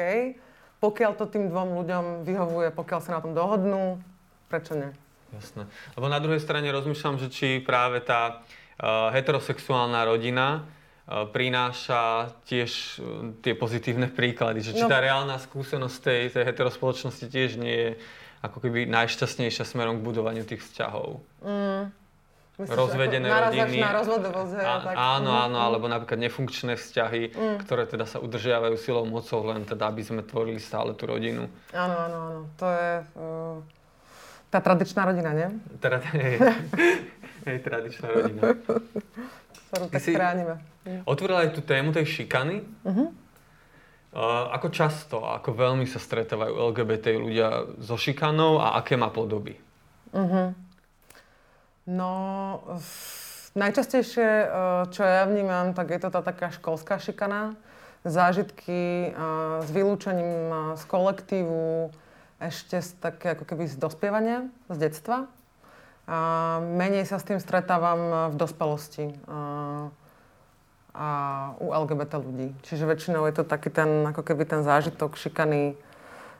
[0.78, 3.97] pokiaľ to tým dvom ľuďom vyhovuje, pokiaľ sa na tom dohodnú,
[4.45, 4.93] prečo nie?
[5.34, 5.66] Jasné.
[5.97, 10.74] Lebo na druhej strane rozmýšľam, že či práve tá uh, heterosexuálna rodina E,
[11.06, 14.66] prináša tiež e, tie pozitívne príklady.
[14.66, 14.89] Že či no.
[14.89, 17.89] tá reálna skúsenosť tej, tej heterospoločnosti tiež nie je
[18.41, 21.22] ako keby najšťastnejšia smerom k budovaniu tých vzťahov.
[21.45, 21.93] Mm.
[22.56, 23.84] Myslíš, Rozvedené rodiny.
[23.84, 24.93] na rozvodovosť, hej, a, tak.
[24.95, 25.66] Áno, mm, áno, mm.
[25.68, 27.58] alebo napríklad nefunkčné vzťahy, mm.
[27.68, 31.51] ktoré teda sa udržiavajú silou mocou, len teda, aby sme tvorili stále tú rodinu.
[31.76, 32.41] Áno, áno, áno.
[32.56, 33.58] To je uh,
[34.47, 35.51] tá tradičná rodina, nie?
[35.84, 36.39] Teda, hej,
[37.43, 38.41] hej, tradičná rodina.
[39.76, 40.55] Ktorú tak chránime.
[41.03, 42.63] Otvorila aj tú tému tej šikany.
[42.88, 43.11] Uh-huh.
[44.15, 49.59] Uh, ako často, ako veľmi sa stretávajú LGBT ľudia so šikanou a aké má podoby?
[50.15, 50.55] Uh-huh.
[51.84, 52.11] No,
[53.59, 57.59] najčastejšie, uh, čo ja vnímam, tak je to tá taká školská šikana.
[58.07, 61.91] Zážitky uh, s vylúčením z kolektívu,
[62.39, 65.28] ešte z také ako keby z dospievania, z detstva.
[66.06, 66.18] A
[66.62, 69.10] menej sa s tým stretávam v dospelosti
[70.95, 71.08] a
[71.60, 72.56] u LGBT ľudí.
[72.64, 75.76] Čiže väčšinou je to taký ten, ako keby ten zážitok šikany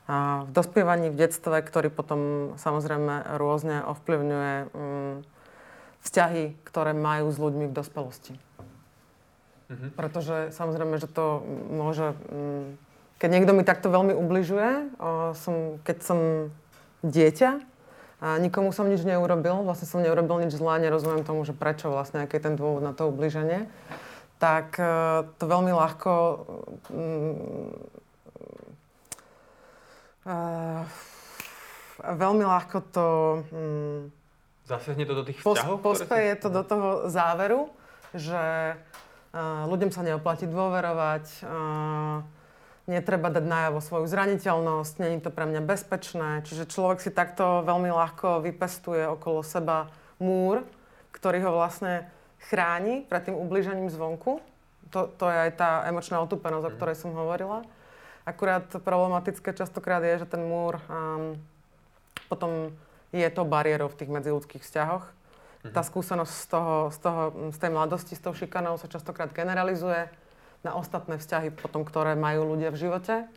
[0.06, 5.26] v dospievaní, v detstve, ktorý potom samozrejme rôzne ovplyvňuje um,
[6.06, 8.38] vzťahy, ktoré majú s ľuďmi v dospelosti.
[9.66, 9.90] Mm-hmm.
[9.98, 11.42] Pretože samozrejme, že to
[11.74, 12.14] môže...
[12.30, 12.78] Um,
[13.18, 16.20] keď niekto mi takto veľmi ubližuje, o, som, keď som
[17.00, 17.64] dieťa,
[18.24, 22.24] a nikomu som nič neurobil, vlastne som neurobil nič zlé, nerozumiem tomu, že prečo vlastne,
[22.24, 23.68] aký je ten dôvod na to ubliženie
[24.36, 26.12] tak e, to veľmi ľahko
[30.26, 30.82] uh,
[32.02, 33.08] veľmi ľahko to
[33.54, 34.12] um,
[34.66, 35.78] Zasahne to do tých vzťahov?
[35.86, 37.70] Pospeje to do toho záveru,
[38.18, 42.26] že uh, ľuďom sa neoplatí dôverovať, uh,
[42.86, 46.46] netreba dať najavo svoju zraniteľnosť, není to pre mňa bezpečné.
[46.46, 49.90] Čiže človek si takto veľmi ľahko vypestuje okolo seba
[50.22, 50.62] múr,
[51.10, 52.06] ktorý ho vlastne
[52.46, 54.38] chráni pred tým ubližením zvonku.
[54.94, 56.78] To, to je aj tá emočná otúpenosť, o mhm.
[56.78, 57.66] ktorej som hovorila.
[58.26, 61.38] Akurát problematické častokrát je, že ten múr um,
[62.26, 62.74] potom
[63.14, 65.06] je to bariérou v tých medziľudských vzťahoch.
[65.66, 65.74] Mhm.
[65.74, 70.06] Tá skúsenosť z, toho, z, toho, z tej mladosti, s tou šikanou sa častokrát generalizuje
[70.66, 73.30] na ostatné vzťahy potom, ktoré majú ľudia v živote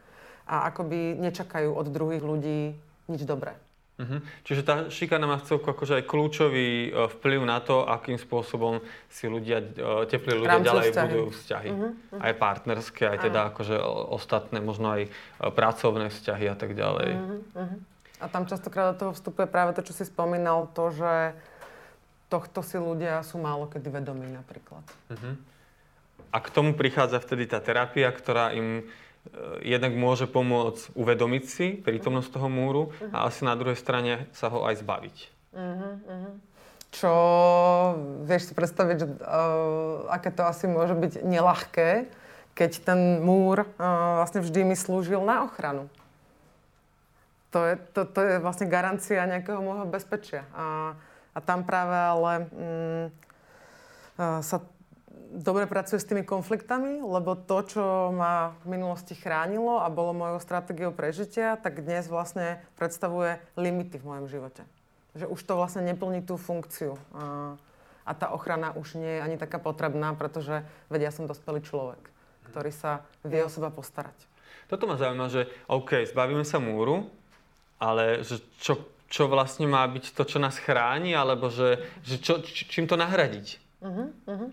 [0.49, 2.73] a akoby nečakajú od druhých ľudí
[3.13, 3.53] nič dobré.
[3.99, 4.23] Uh-huh.
[4.47, 8.79] Čiže tá šikana má celku akože aj kľúčový uh, vplyv na to, akým spôsobom
[9.11, 11.03] si ľudia, uh, teplí ľudia Rámcu ďalej vzťahy.
[11.03, 11.69] budujú vzťahy.
[11.75, 12.23] Uh-huh.
[12.23, 13.51] Aj partnerské, aj teda uh-huh.
[13.51, 13.77] akože
[14.15, 17.11] ostatné, možno aj uh, pracovné vzťahy a tak ďalej.
[17.11, 17.69] Uh-huh.
[18.23, 21.35] A tam častokrát do toho vstupuje práve to, čo si spomínal, to, že
[22.31, 24.87] tohto si ľudia sú málo kedy vedomí napríklad.
[25.11, 25.35] Uh-huh.
[26.29, 28.85] A k tomu prichádza vtedy tá terapia, ktorá im
[29.29, 33.13] Eh, jednak môže pomôcť uvedomiť si prítomnosť toho múru uh-huh.
[33.13, 35.17] a asi na druhej strane sa ho aj zbaviť.
[35.53, 36.35] Uh-huh, uh-huh.
[36.89, 37.13] Čo
[38.25, 42.09] vieš si predstaviť, že, uh, aké to asi môže byť nelahké,
[42.57, 45.93] keď ten múr uh, vlastne vždy mi slúžil na ochranu.
[47.53, 50.49] To je, to, to je vlastne garancia nejakého môjho bezpečia.
[50.57, 50.97] A,
[51.37, 53.05] a tam práve ale um,
[54.17, 54.65] uh, sa
[55.29, 60.41] dobre pracuje s tými konfliktami, lebo to, čo ma v minulosti chránilo a bolo mojou
[60.41, 64.63] stratégiou prežitia, tak dnes vlastne predstavuje limity v mojom živote.
[65.15, 66.97] Že už to vlastne neplní tú funkciu.
[67.13, 67.55] A,
[68.09, 72.01] a tá ochrana už nie je ani taká potrebná, pretože vedia, ja som dospelý človek,
[72.49, 74.17] ktorý sa vie o seba postarať.
[74.73, 77.09] toto ma zaujíma, že OK, zbavíme sa múru,
[77.77, 78.81] ale že čo,
[79.13, 83.61] čo vlastne má byť to, čo nás chráni, alebo že, že čo, čím to nahradiť?
[83.79, 84.51] Uh-huh, uh-huh.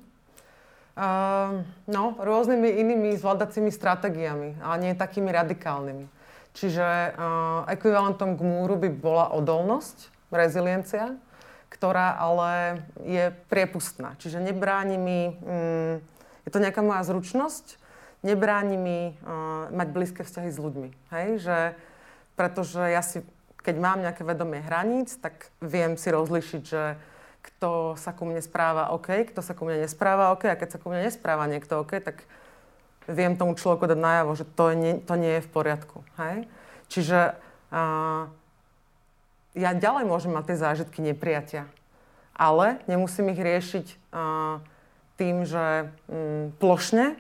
[0.96, 6.08] Uh, no, rôznymi inými zvládacími stratégiami, ale nie takými radikálnymi.
[6.56, 11.20] Čiže uh, ekvivalentom k múru by bola odolnosť, reziliencia,
[11.68, 14.16] ktorá ale je priepustná.
[14.24, 16.00] Čiže nebráni mi, um,
[16.48, 17.76] je to nejaká moja zručnosť,
[18.24, 20.90] nebráni mi uh, mať blízke vzťahy s ľuďmi.
[21.12, 21.28] Hej?
[21.44, 21.60] Že,
[22.40, 23.20] pretože ja si,
[23.60, 26.96] keď mám nejaké vedomie hraníc, tak viem si rozlišiť, že
[27.46, 30.82] kto sa ku mne správa OK, kto sa ku mne nespráva OK a keď sa
[30.82, 32.26] ku mne nespráva niekto OK, tak
[33.06, 36.02] viem tomu človeku dať najavo, že to nie, to nie je v poriadku.
[36.18, 36.50] Hej?
[36.90, 37.38] Čiže
[37.70, 38.26] uh,
[39.54, 41.70] ja ďalej môžem mať tie zážitky nepriatia,
[42.34, 44.58] ale nemusím ich riešiť uh,
[45.22, 47.14] tým, že um, plošne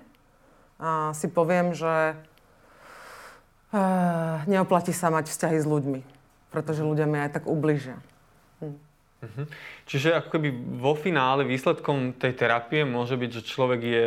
[0.81, 2.17] uh, si poviem, že
[3.71, 6.01] uh, neoplatí sa mať vzťahy s ľuďmi,
[6.49, 8.01] pretože ľudia mi aj tak ubližia.
[9.25, 9.29] Hm.
[9.33, 9.45] Uh-huh.
[9.89, 14.05] Čiže ako keby vo finále výsledkom tej terapie môže byť, že človek je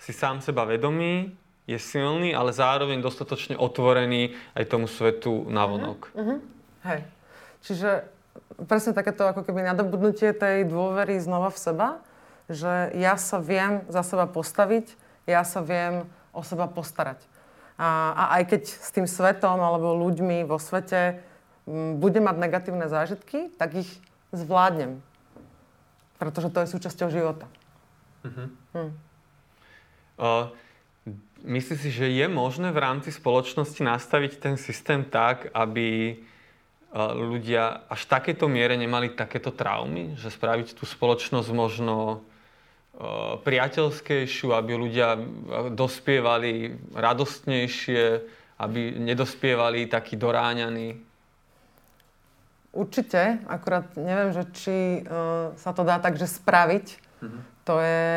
[0.00, 1.32] si sám seba vedomý,
[1.64, 6.12] je silný, ale zároveň dostatočne otvorený aj tomu svetu navonok.
[6.12, 6.38] Uh-huh.
[6.84, 7.00] Hej.
[7.64, 8.04] Čiže
[8.68, 11.88] presne takéto ako keby nadobudnutie tej dôvery znova v seba,
[12.52, 14.92] že ja sa viem za seba postaviť,
[15.24, 16.04] ja sa viem
[16.36, 17.24] o seba postarať.
[17.80, 21.24] A, a aj keď s tým svetom alebo ľuďmi vo svete
[21.64, 23.88] m, budem mať negatívne zážitky, tak ich
[24.34, 25.00] zvládnem.
[26.18, 27.46] Pretože to je súčasťou života.
[28.26, 28.48] Uh-huh.
[28.74, 28.92] Hm.
[30.14, 30.46] Uh,
[31.42, 36.18] myslíš si, že je možné v rámci spoločnosti nastaviť ten systém tak, aby
[36.94, 40.14] ľudia až v takéto miere nemali takéto traumy?
[40.14, 42.22] Že spraviť tú spoločnosť možno
[43.42, 45.18] priateľskejšiu, aby ľudia
[45.74, 48.02] dospievali radostnejšie,
[48.62, 50.94] aby nedospievali takí doráňaní?
[52.74, 56.86] Určite, akurát neviem, že či uh, sa to dá tak, že spraviť.
[57.22, 57.42] Mm-hmm.
[57.70, 58.10] To je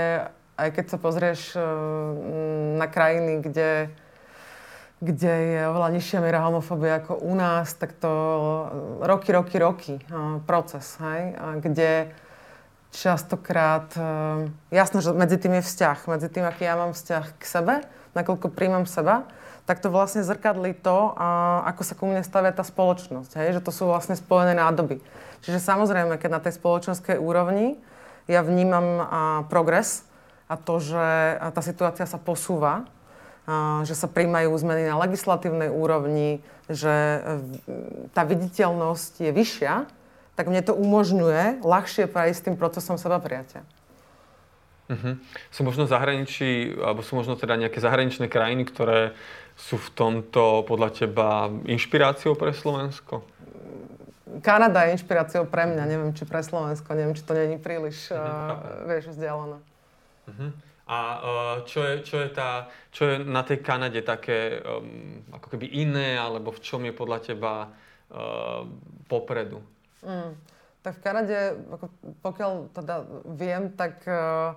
[0.57, 1.61] aj keď sa pozrieš eh,
[2.75, 3.93] na krajiny, kde,
[4.99, 8.11] kde je oveľa nižšia miera homofóbie ako u nás, tak to
[9.05, 11.37] roky, roky, roky eh, proces, hej?
[11.61, 12.11] kde
[12.91, 17.43] častokrát, eh, jasné, že medzi tým je vzťah, medzi tým, aký ja mám vzťah k
[17.45, 17.73] sebe,
[18.17, 19.29] nakoľko príjmam seba,
[19.67, 21.11] tak to vlastne zrkadlí to,
[21.67, 23.35] ako sa ku mne stavia tá spoločnosť.
[23.35, 23.59] Hej?
[23.59, 25.03] Že to sú vlastne spojené nádoby.
[25.43, 27.75] Čiže samozrejme, keď na tej spoločenskej úrovni
[28.31, 29.03] ja vnímam
[29.51, 30.07] progres,
[30.47, 31.03] a to, že
[31.51, 32.87] tá situácia sa posúva,
[33.83, 37.19] že sa príjmajú zmeny na legislatívnej úrovni, že e,
[38.11, 39.87] tá viditeľnosť je vyššia,
[40.35, 43.63] tak mne to umožňuje ľahšie prejsť tým procesom seba prijatia.
[44.91, 45.15] Uh-huh.
[45.51, 49.15] Sú možno zahraničí, alebo sú možno teda nejaké zahraničné krajiny, ktoré
[49.57, 53.25] sú v tomto podľa teba inšpiráciou pre Slovensko?
[54.45, 58.85] Kanada je inšpiráciou pre mňa, neviem, či pre Slovensko, neviem, či to není príliš, uh,
[58.85, 59.57] vieš, vzdialené.
[60.29, 60.51] Uh-huh.
[60.87, 65.57] A uh, čo, je, čo, je tá, čo je na tej Kanade také um, ako
[65.57, 68.63] keby iné, alebo v čom je podľa teba uh,
[69.09, 69.59] popredu?
[70.05, 70.37] Mm.
[70.85, 71.37] Tak v Kanade,
[72.23, 72.95] pokiaľ teda
[73.35, 74.53] viem, tak uh,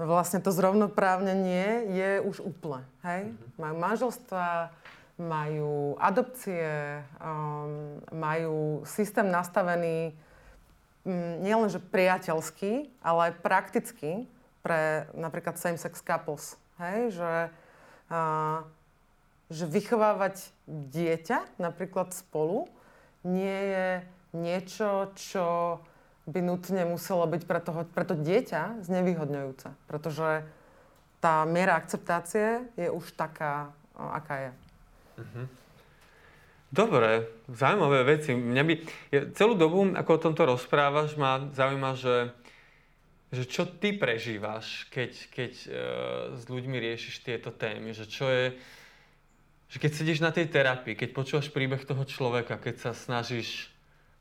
[0.00, 2.88] vlastne to zrovnoprávnenie je už úplne.
[3.04, 3.28] Hej?
[3.28, 3.56] Mm-hmm.
[3.60, 4.46] Majú manželstva,
[5.20, 10.16] majú adopcie, um, majú systém nastavený
[11.04, 14.12] um, nielenže priateľský, ale aj praktický
[14.64, 16.56] pre napríklad same-sex couples.
[16.80, 17.20] Hej?
[17.20, 17.32] Že,
[18.08, 18.20] a,
[19.52, 22.68] že vychovávať dieťa napríklad spolu
[23.20, 23.88] nie je
[24.32, 25.78] niečo, čo
[26.28, 29.68] by nutne muselo byť pre, toho, pre to dieťa znevýhodňujúce.
[29.88, 30.44] Pretože
[31.20, 34.52] tá miera akceptácie je už taká, aká je.
[35.20, 35.46] Mm-hmm.
[36.70, 37.10] Dobre,
[37.50, 38.30] zaujímavé veci.
[38.30, 38.74] Mňa by,
[39.34, 42.14] celú dobu, ako o tomto rozprávaš, ma zaujíma, že
[43.30, 45.70] že čo ty prežívaš, keď, keď uh,
[46.34, 48.58] s ľuďmi riešiš tieto témy, že čo je,
[49.70, 53.70] že keď sedíš na tej terapii, keď počúvaš príbeh toho človeka, keď sa snažíš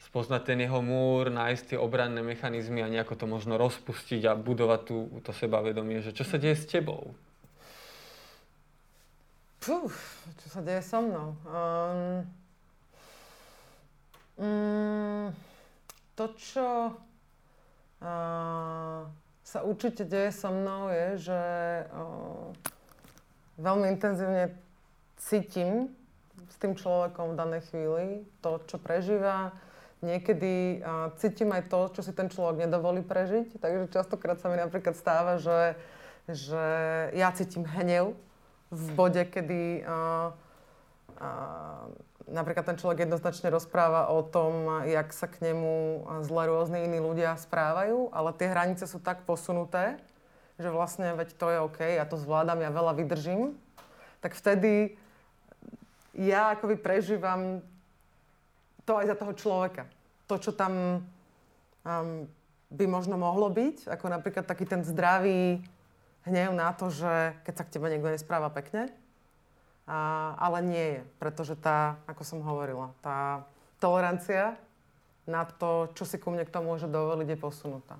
[0.10, 4.82] spoznať ten jeho múr, nájsť tie obranné mechanizmy a nejako to možno rozpustiť a budovať
[4.90, 7.14] tú, to sebavedomie, že čo sa deje s tebou?
[9.62, 9.94] Puf,
[10.42, 11.38] čo sa deje so mnou?
[11.46, 12.26] Um,
[14.42, 15.26] um,
[16.18, 16.98] to, čo
[19.44, 21.42] sa určite deje so mnou je, že
[21.92, 22.50] uh,
[23.60, 24.56] veľmi intenzívne
[25.20, 25.92] cítim
[26.48, 28.08] s tým človekom v danej chvíli
[28.40, 29.52] to, čo prežíva.
[30.00, 33.60] Niekedy uh, cítim aj to, čo si ten človek nedovolí prežiť.
[33.60, 35.76] Takže častokrát sa mi napríklad stáva, že,
[36.32, 36.66] že
[37.12, 38.16] ja cítim hnev
[38.72, 40.32] v bode, kedy uh,
[41.20, 41.92] uh,
[42.32, 47.36] napríklad ten človek jednoznačne rozpráva o tom, jak sa k nemu zle rôzne iní ľudia
[47.36, 49.98] správajú, ale tie hranice sú tak posunuté,
[50.62, 53.58] že vlastne veď to je OK, ja to zvládam, ja veľa vydržím,
[54.22, 54.96] tak vtedy
[56.14, 57.64] ja akoby prežívam
[58.90, 59.86] to aj za toho človeka.
[60.26, 61.06] To, čo tam
[61.86, 62.26] um,
[62.74, 65.62] by možno mohlo byť, ako napríklad taký ten zdravý
[66.26, 68.90] hnev na to, že keď sa k tebe niekto nespráva pekne,
[69.86, 73.46] a, ale nie je, pretože tá, ako som hovorila, tá
[73.78, 74.58] tolerancia
[75.30, 77.98] na to, čo si ku mne kto môže dovoliť, je posunutá.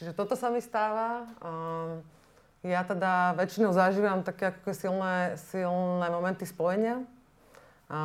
[0.00, 1.28] Čiže toto sa mi stáva.
[1.44, 2.00] Um,
[2.64, 7.04] ja teda väčšinou zažívam také ako silné, silné momenty spojenia.
[7.92, 8.00] A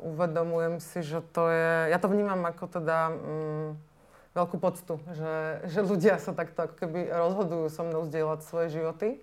[0.00, 1.92] uvedomujem si, že to je...
[1.92, 3.76] Ja to vnímam ako teda um,
[4.32, 9.20] veľkú poctu, že, že ľudia sa takto ako keby rozhodujú so mnou zdieľať svoje životy.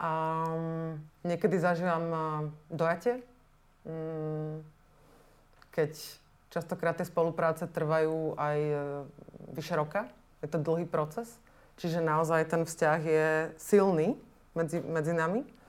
[0.00, 2.22] A um, niekedy zažívam uh,
[2.72, 3.22] dojate,
[3.86, 4.58] um,
[5.70, 5.94] keď
[6.50, 8.80] častokrát tie spolupráce trvajú aj uh,
[9.54, 10.10] vyše roka.
[10.42, 11.38] Je to dlhý proces,
[11.78, 13.28] čiže naozaj ten vzťah je
[13.60, 14.18] silný
[14.56, 15.59] medzi, medzi nami.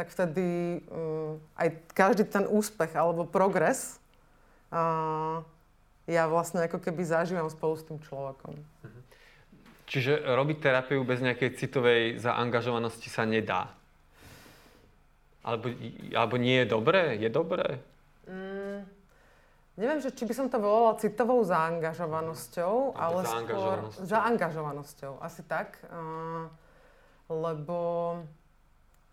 [0.00, 4.00] Tak vtedy um, aj každý ten úspech alebo progres
[4.72, 5.44] uh,
[6.08, 8.56] ja vlastne ako keby zažívam spolu s tým človekom.
[8.56, 9.00] Mhm.
[9.90, 13.76] Čiže robiť terapiu bez nejakej citovej zaangažovanosti sa nedá?
[15.44, 15.68] Alebo,
[16.16, 17.20] alebo nie je dobré?
[17.20, 17.76] Je dobré?
[18.24, 18.88] Mm,
[19.76, 25.20] neviem, že či by som to volala citovou zaangažovanosťou, alebo ale skôr zaangažovanosťou.
[25.20, 25.76] Asi tak.
[25.92, 26.46] Uh,
[27.26, 27.78] lebo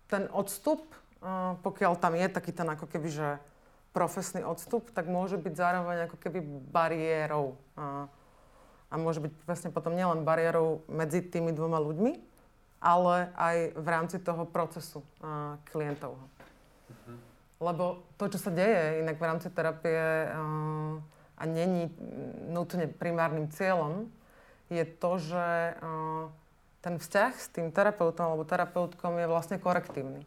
[0.08, 0.88] ten odstup,
[1.20, 3.28] uh, pokiaľ tam je taký ten ako keby, že
[3.92, 6.40] profesný odstup, tak môže byť zároveň ako keby
[6.72, 7.56] bariérou.
[7.76, 8.08] Uh,
[8.88, 12.12] a môže byť vlastne potom nielen bariérou medzi tými dvoma ľuďmi,
[12.80, 16.16] ale aj v rámci toho procesu uh, klientov.
[16.16, 17.18] Uh-huh.
[17.60, 20.96] Lebo to, čo sa deje inak v rámci terapie uh,
[21.36, 21.92] a není
[22.48, 24.08] nutne primárnym cieľom,
[24.72, 26.32] je to, že uh,
[26.82, 30.22] ten vzťah s tým terapeutom alebo terapeutkom je vlastne korektívny.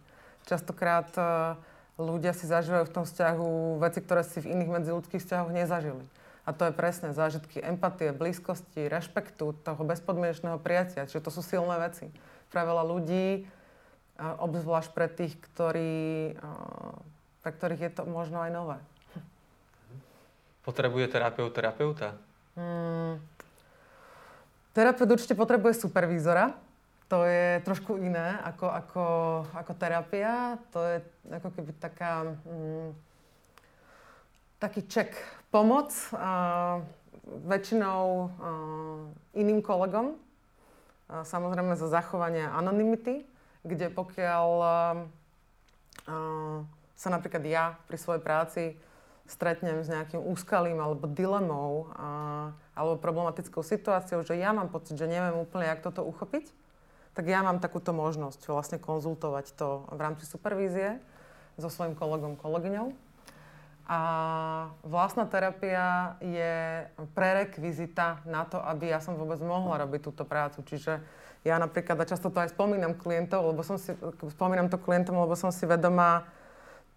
[0.45, 1.55] Častokrát uh,
[1.95, 6.03] ľudia si zažívajú v tom vzťahu veci, ktoré si v iných medziludských vzťahoch nezažili.
[6.41, 11.05] A to je presne zážitky empatie, blízkosti, rešpektu, toho bezpodmienečného prijatia.
[11.05, 12.09] Čiže to sú silné veci
[12.49, 13.45] pre veľa ľudí,
[14.17, 16.33] obzvlášť pre tých, ktorí,
[17.45, 18.77] pre ktorých je to možno aj nové.
[20.65, 22.17] Potrebuje terapeut terapeuta?
[22.57, 23.21] Hmm.
[24.71, 26.55] Terapeut určite potrebuje supervízora.
[27.11, 29.05] To je trošku iné ako, ako,
[29.51, 30.55] ako terapia.
[30.71, 30.95] To je
[31.27, 32.23] ako keby taká...
[32.47, 32.95] Hmm,
[34.61, 35.17] taký ček
[35.49, 36.85] pomoc uh,
[37.49, 38.29] väčšinou uh,
[39.33, 43.25] iným kolegom, uh, samozrejme za zachovanie anonymity,
[43.65, 45.01] kde pokiaľ uh,
[46.93, 48.77] sa napríklad ja pri svojej práci
[49.29, 55.09] stretnem s nejakým úskalím alebo dilemou uh, alebo problematickou situáciou, že ja mám pocit, že
[55.09, 56.51] neviem úplne, jak toto uchopiť,
[57.11, 60.99] tak ja mám takúto možnosť vlastne konzultovať to v rámci supervízie
[61.59, 62.95] so svojím kolegom, kolegyňou.
[63.91, 63.99] A
[64.87, 70.63] vlastná terapia je prerekvizita na to, aby ja som vôbec mohla robiť túto prácu.
[70.63, 71.03] Čiže
[71.43, 73.91] ja napríklad, a často to aj spomínam klientov, lebo som si,
[74.31, 76.23] spomínam to klientom, lebo som si vedomá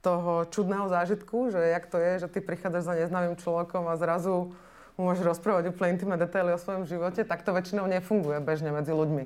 [0.05, 4.53] toho čudného zážitku, že jak to je, že ty prichádzaš za neznámym človekom a zrazu
[5.01, 8.93] mu môžeš rozprávať úplne intimné detaily o svojom živote, tak to väčšinou nefunguje bežne medzi
[8.93, 9.25] ľuďmi.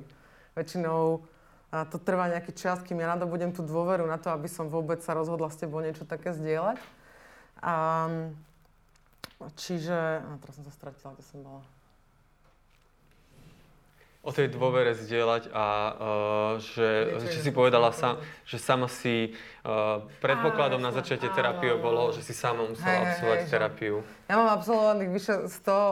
[0.55, 1.21] Väčšinou
[1.69, 5.05] a to trvá nejaký čas, kým ja nadobudem tú dôveru na to, aby som vôbec
[5.05, 6.81] sa rozhodla s tebou niečo také zdieľať.
[7.61, 7.75] A,
[9.53, 11.61] čiže, a teraz som sa stratila, kde som bola.
[14.29, 19.33] O tej dôvere zdieľať a uh, že, že si povedala, sa, že sama si
[19.65, 23.95] uh, predpokladom na začiatie terapie bolo, že si sama musela hej, absolvovať hej, terapiu.
[24.29, 25.89] Ja mám absolvovaných vyše 100 uh,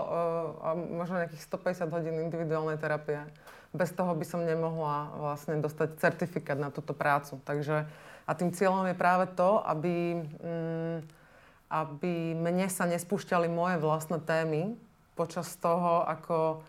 [0.61, 3.25] a možno nejakých 150 hodín individuálnej terapie.
[3.73, 7.41] Bez toho by som nemohla vlastne dostať certifikát na túto prácu.
[7.41, 7.89] Takže
[8.27, 11.17] a tým cieľom je práve to, aby mm,
[11.67, 14.79] aby mne sa nespúšťali moje vlastné témy
[15.19, 16.63] počas toho, ako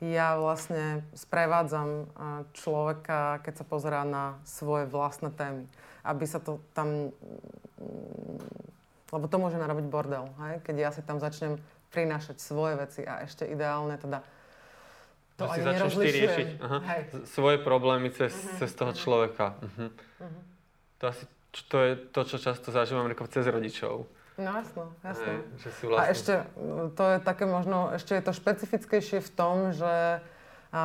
[0.00, 2.08] ja vlastne sprevádzam
[2.56, 5.68] človeka, keď sa pozerá na svoje vlastné témy.
[6.00, 7.12] Aby sa to tam...
[9.12, 10.64] Lebo to môže narobiť bordel, hej?
[10.64, 14.22] keď ja si tam začnem prinášať svoje veci a ešte ideálne teda
[15.34, 16.78] to ani začneš ty riešiť Aha.
[16.84, 17.00] Hej.
[17.32, 18.60] svoje problémy cez, uh-huh.
[18.60, 19.56] cez toho človeka.
[19.56, 19.88] Uh-huh.
[19.88, 20.42] Uh-huh.
[21.00, 21.24] To asi
[21.66, 24.06] to je to, čo často zažívam cez rodičov
[24.40, 25.30] No jasno, jasno.
[25.60, 26.00] Že si vlastne...
[26.00, 26.34] A ešte,
[26.96, 30.24] to je také možno, ešte je to špecifickejšie v tom, že
[30.72, 30.82] a,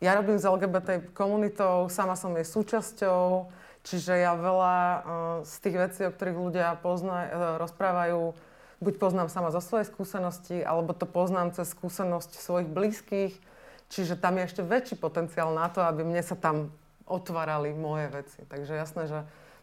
[0.00, 3.50] ja robím s LGBT komunitou, sama som jej súčasťou,
[3.80, 5.00] Čiže ja veľa uh,
[5.40, 8.36] z tých vecí, o ktorých ľudia pozna, uh, rozprávajú,
[8.84, 13.34] buď poznám sama zo svojej skúsenosti, alebo to poznám cez skúsenosť svojich blízkych.
[13.90, 16.70] Čiže tam je ešte väčší potenciál na to, aby mne sa tam
[17.08, 18.40] otvárali moje veci.
[18.46, 19.18] Takže jasné, že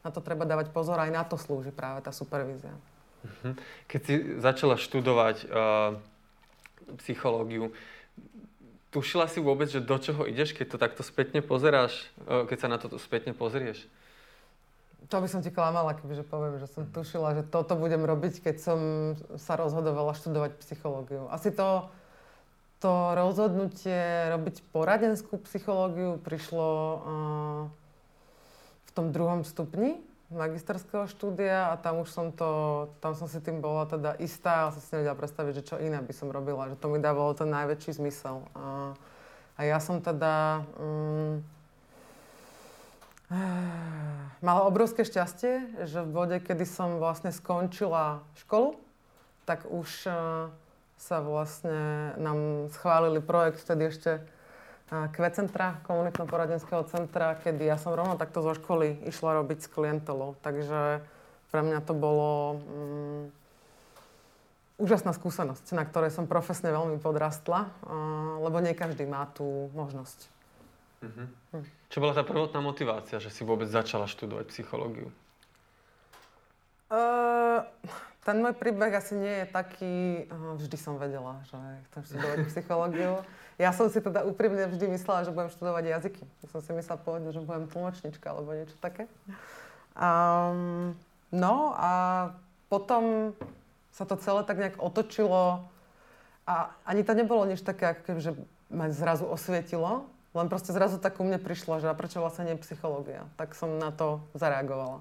[0.07, 2.71] na to treba dávať pozor, aj na to slúži práve tá supervízia.
[3.27, 3.59] Mhm.
[3.91, 5.99] Keď si začala študovať uh,
[7.03, 7.75] psychológiu,
[8.95, 12.67] tušila si vôbec, že do čoho ideš, keď to takto spätne pozeráš, uh, keď sa
[12.71, 13.83] na to spätne pozrieš?
[15.11, 18.55] To by som ti klamala, kebyže poviem, že som tušila, že toto budem robiť, keď
[18.59, 18.79] som
[19.39, 21.31] sa rozhodovala študovať psychológiu.
[21.31, 21.87] Asi to,
[22.83, 27.86] to rozhodnutie robiť poradenskú psychológiu prišlo uh,
[28.97, 32.49] tom druhom stupni magisterského štúdia a tam už som to,
[32.99, 36.03] tam som si tým bola teda istá a som si nevedela predstaviť, že čo iné
[36.03, 38.43] by som robila, že to mi dávalo ten najväčší zmysel.
[38.51, 38.91] A,
[39.55, 40.65] a ja som teda...
[40.75, 41.45] Um,
[44.45, 48.75] Mala obrovské šťastie, že v bode, kedy som vlastne skončila školu,
[49.47, 50.51] tak už uh,
[50.99, 54.11] sa vlastne nám schválili projekt vtedy ešte
[54.91, 60.39] uh, centra, komunitno-poradenského centra, kedy ja som rovno takto zo školy išla robiť s klientelou.
[60.39, 61.03] Takže
[61.51, 63.21] pre mňa to bolo um,
[64.77, 70.29] úžasná skúsenosť, na ktorej som profesne veľmi podrastla, uh, lebo nie každý má tú možnosť.
[70.97, 71.27] Uh-huh.
[71.53, 71.65] Hm.
[71.93, 75.13] Čo bola tá prvotná motivácia, že si vôbec začala študovať psychológiu?
[76.87, 77.67] Uh,
[78.27, 80.27] ten môj príbeh asi nie je taký...
[80.59, 81.55] Vždy som vedela, že
[81.87, 83.23] chcem študovať psychológiu.
[83.55, 86.23] Ja som si teda úprimne vždy myslela, že budem študovať jazyky.
[86.43, 89.07] Ja som si myslela pôvodne, že budem tlmočnička alebo niečo také.
[89.95, 90.91] Um,
[91.31, 91.91] no a
[92.67, 93.31] potom
[93.95, 95.71] sa to celé tak nejak otočilo
[96.43, 98.31] a ani to nebolo nič také, ako keby, že
[98.67, 100.03] ma zrazu osvietilo,
[100.35, 103.23] len proste zrazu tak ku mne prišlo, že a prečo vlastne nie psychológia.
[103.39, 104.99] Tak som na to zareagovala.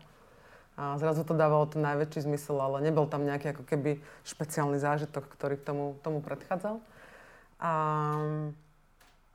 [0.76, 3.96] A zrazu to dávalo ten najväčší zmysel, ale nebol tam nejaký ako keby
[4.28, 6.84] špeciálny zážitok, ktorý tomu, tomu predchádzal.
[7.56, 7.72] A,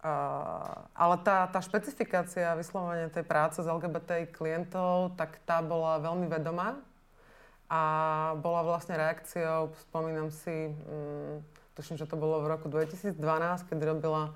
[0.06, 0.14] a,
[0.94, 6.78] ale tá, tá špecifikácia vyslovene tej práce s LGBT klientov, tak tá bola veľmi vedomá
[7.72, 7.82] a
[8.38, 11.42] bola vlastne reakciou, spomínam si, mm,
[11.74, 13.18] tuším, že to bolo v roku 2012,
[13.66, 14.36] kedy robila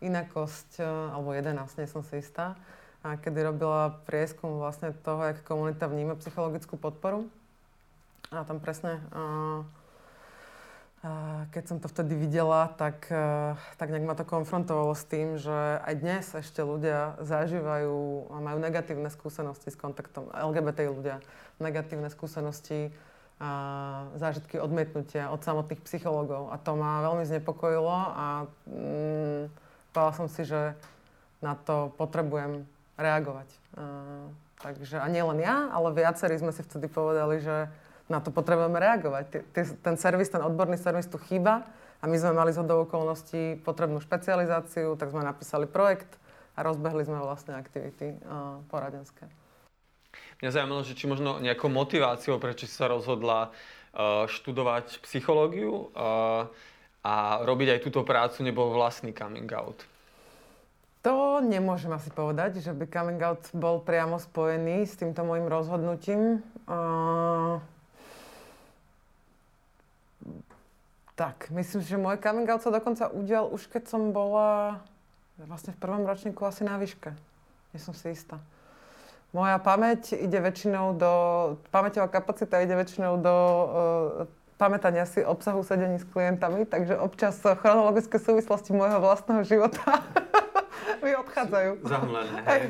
[0.00, 0.80] inakosť,
[1.12, 2.56] alebo 11, nie som si istá,
[3.00, 7.24] a kedy robila prieskum vlastne toho, jak komunita vníma psychologickú podporu.
[8.28, 9.22] A tam presne, a,
[11.02, 11.10] a
[11.50, 15.80] keď som to vtedy videla, tak, e, tak nejak ma to konfrontovalo s tým, že
[15.80, 21.24] aj dnes ešte ľudia zažívajú a majú negatívne skúsenosti s kontaktom, LGBT ľudia,
[21.58, 22.92] negatívne skúsenosti
[23.40, 23.50] a
[24.20, 26.52] zážitky odmietnutia od samotných psychológov.
[26.52, 29.48] A to ma veľmi znepokojilo a mm,
[29.96, 30.76] povedala som si, že
[31.40, 32.68] na to potrebujem
[33.00, 33.48] reagovať.
[33.74, 34.28] Uh,
[34.60, 37.72] takže, a nie len ja, ale viacerí sme si vtedy povedali, že
[38.12, 39.50] na to potrebujeme reagovať.
[39.80, 41.64] Ten servis, ten odborný servis tu chýba
[42.00, 46.20] a my sme mali z okolností potrebnú špecializáciu, tak sme napísali projekt
[46.54, 49.26] a rozbehli sme vlastne aktivity uh, poradenské.
[50.42, 56.50] Mňa zaujímalo, že či možno nejakou motiváciou, prečo si sa rozhodla uh, študovať psychológiu, uh,
[57.00, 59.88] a robiť aj túto prácu nebol vlastný coming out?
[61.00, 66.44] To nemôžem asi povedať, že by coming out bol priamo spojený s týmto môjim rozhodnutím.
[71.16, 74.80] Tak, myslím, že môj coming out sa dokonca udial už keď som bola
[75.40, 77.16] vlastne v prvom ročníku asi na výške.
[77.72, 78.36] Nie som si istá.
[79.32, 81.12] Moja pamäť ide väčšinou do,
[81.70, 83.68] pamäťová kapacita ide väčšinou do uh,
[84.60, 90.04] pamätania si obsahu sedení s klientami, takže občas chronologické súvislosti môjho vlastného života
[91.02, 91.70] mi odchádzajú.
[91.84, 92.62] Zahmlené, hej.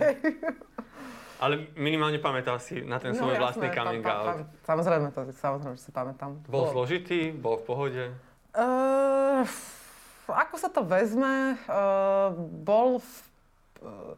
[1.41, 4.39] Ale minimálne pamätal si na ten no, svoj jasné, vlastný coming pa, pa, out.
[4.69, 6.31] Samozrejme, to, samozrejme, že si pamätám.
[6.45, 6.73] Bol bolo.
[6.77, 7.33] zložitý?
[7.33, 8.05] Bol v pohode?
[8.53, 9.49] Uh,
[10.29, 11.57] ako sa to vezme?
[11.65, 13.13] Uh, bol v,
[13.81, 14.13] uh,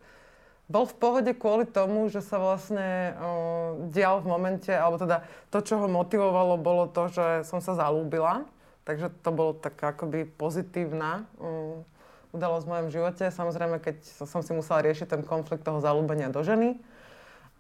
[0.67, 5.23] bol v pohode kvôli tomu, že sa vlastne uh, dial v momente, alebo teda
[5.55, 8.51] to, čo ho motivovalo, bolo to, že som sa zalúbila.
[8.83, 11.87] Takže to bolo tak akoby pozitívna uh,
[12.33, 13.25] udalosť v mojom živote.
[13.29, 16.81] Samozrejme, keď som si musela riešiť ten konflikt toho zalúbenia do ženy.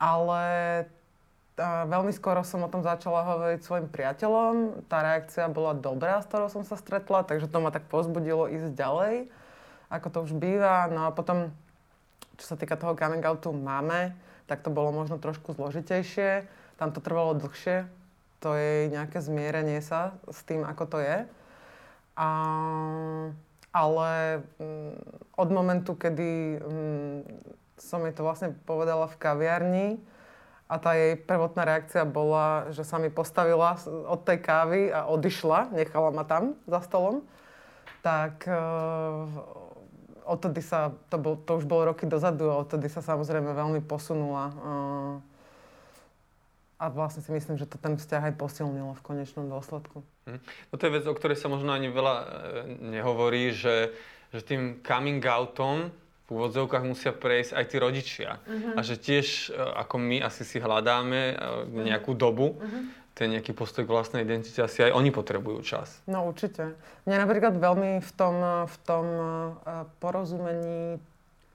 [0.00, 0.44] Ale
[1.60, 4.84] uh, veľmi skoro som o tom začala hovoriť svojim priateľom.
[4.90, 8.74] Tá reakcia bola dobrá, s ktorou som sa stretla, takže to ma tak pozbudilo ísť
[8.74, 9.14] ďalej,
[9.92, 10.88] ako to už býva.
[10.90, 11.52] No a potom
[12.42, 14.16] čo sa týka toho coming outu máme,
[14.50, 16.48] tak to bolo možno trošku zložitejšie.
[16.74, 17.86] Tam to trvalo dlhšie.
[18.42, 21.22] To je nejaké zmierenie sa s tým, ako to je.
[22.18, 22.28] A,
[23.72, 24.94] ale mm,
[25.36, 27.18] od momentu, kedy mm,
[27.80, 29.88] som jej to vlastne povedala v kaviarni
[30.68, 35.72] a tá jej prvotná reakcia bola, že sa mi postavila od tej kávy a odišla,
[35.72, 37.24] nechala ma tam za stolom,
[38.00, 39.28] tak uh,
[40.24, 44.44] odtedy sa, to, bol, to už bolo roky dozadu a odtedy sa samozrejme veľmi posunula.
[44.54, 45.31] Uh,
[46.82, 50.02] a vlastne si myslím, že to ten vzťah aj posilnilo v konečnom dôsledku.
[50.26, 50.42] Hm.
[50.42, 52.26] No to je vec, o ktorej sa možno ani veľa e,
[52.98, 53.94] nehovorí, že,
[54.34, 55.94] že tým coming outom
[56.26, 58.30] v úvodzovkách musia prejsť aj tí rodičia.
[58.42, 58.74] Uh-huh.
[58.74, 61.34] A že tiež, e, ako my asi si hľadáme e,
[61.86, 62.82] nejakú dobu, uh-huh.
[63.14, 66.02] ten nejaký postoj k vlastnej identite, asi aj oni potrebujú čas.
[66.10, 66.74] No určite.
[67.06, 69.06] Mne napríklad veľmi v tom, v tom
[70.02, 70.98] porozumení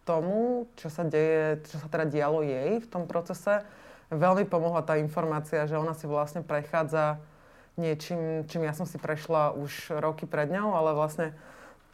[0.08, 3.68] tomu, čo sa deje, čo sa teda dialo jej v tom procese,
[4.12, 7.20] veľmi pomohla tá informácia, že ona si vlastne prechádza
[7.78, 11.36] niečím, čím ja som si prešla už roky pred ňou, ale vlastne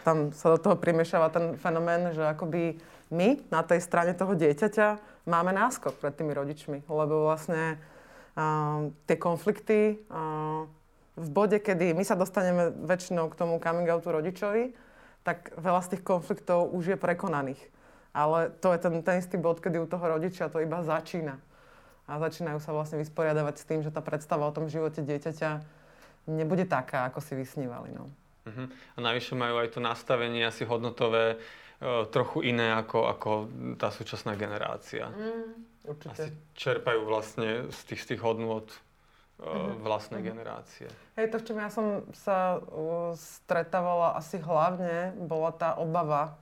[0.06, 2.78] tam sa do toho primiešava ten fenomén, že akoby
[3.12, 7.80] my na tej strane toho dieťaťa máme náskok pred tými rodičmi, lebo vlastne
[8.36, 10.68] uh, tie konflikty uh,
[11.14, 14.74] v bode, kedy my sa dostaneme väčšinou k tomu coming outu rodičovi,
[15.24, 17.62] tak veľa z tých konfliktov už je prekonaných.
[18.14, 21.40] Ale to je ten, ten istý bod, kedy u toho rodiča to iba začína
[22.04, 25.64] a začínajú sa vlastne vysporiadavať s tým, že tá predstava o tom živote dieťaťa
[26.28, 27.96] nebude taká, ako si vysnívali.
[27.96, 28.12] No.
[28.44, 28.68] Uh-huh.
[28.68, 31.38] A navyše majú aj to nastavenie asi hodnotové e,
[32.12, 33.30] trochu iné ako, ako
[33.80, 35.08] tá súčasná generácia.
[35.08, 35.48] Mm,
[35.88, 36.28] určite.
[36.28, 38.78] Asi čerpajú vlastne z tých, z tých hodnot e,
[39.48, 39.80] uh-huh.
[39.80, 40.32] vlastnej uh-huh.
[40.36, 40.88] generácie.
[41.16, 46.36] Hej, to, v čom ja som sa uh, stretávala asi hlavne, bola tá obava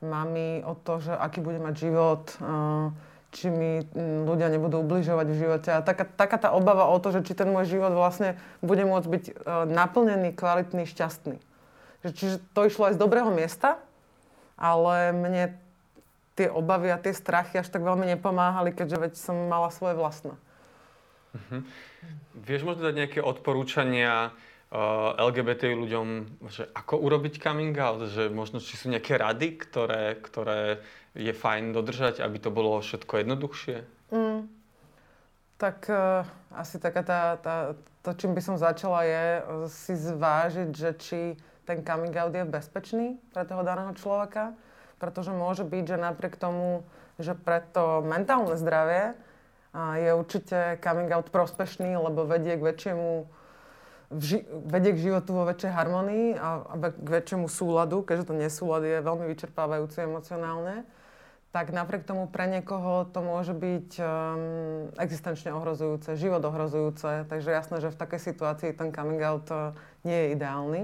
[0.00, 2.88] mami o to, že aký bude mať život, uh,
[3.30, 3.86] či mi
[4.26, 5.68] ľudia nebudú ubližovať v živote.
[5.70, 9.06] A taká, taká tá obava o to, že či ten môj život vlastne bude môcť
[9.06, 9.34] byť uh,
[9.70, 11.38] naplnený, kvalitný, šťastný.
[12.02, 13.78] Že, čiže to išlo aj z dobrého miesta,
[14.58, 15.44] ale mne
[16.34, 20.34] tie obavy a tie strachy až tak veľmi nepomáhali, keďže veď som mala svoje vlastné.
[21.30, 21.62] Uh-huh.
[22.34, 24.34] Vieš možno dať nejaké odporúčania
[24.70, 26.06] LGBT ľuďom,
[26.46, 28.06] že ako urobiť coming out?
[28.06, 30.78] Že možno či sú nejaké rady, ktoré, ktoré
[31.18, 33.82] je fajn dodržať, aby to bolo všetko jednoduchšie?
[34.14, 34.46] Mm.
[35.58, 36.22] Tak uh,
[36.54, 37.54] asi taká tá, tá,
[38.06, 41.20] to, čím by som začala, je uh, si zvážiť, že či
[41.66, 44.54] ten coming out je bezpečný pre toho daného človeka,
[45.02, 46.86] pretože môže byť, že napriek tomu,
[47.18, 53.39] že pre to mentálne zdravie uh, je určite coming out prospešný, lebo vedie k väčšiemu
[54.18, 58.82] ži- vedie k životu vo väčšej harmonii a, a k väčšiemu súladu, keďže to nesúlad
[58.82, 60.86] je veľmi vyčerpávajúce emocionálne
[61.50, 64.06] tak napriek tomu pre niekoho to môže byť um,
[65.02, 67.26] existenčne ohrozujúce, život ohrozujúce.
[67.26, 69.74] Takže jasné, že v takej situácii ten coming out uh,
[70.06, 70.82] nie je ideálny.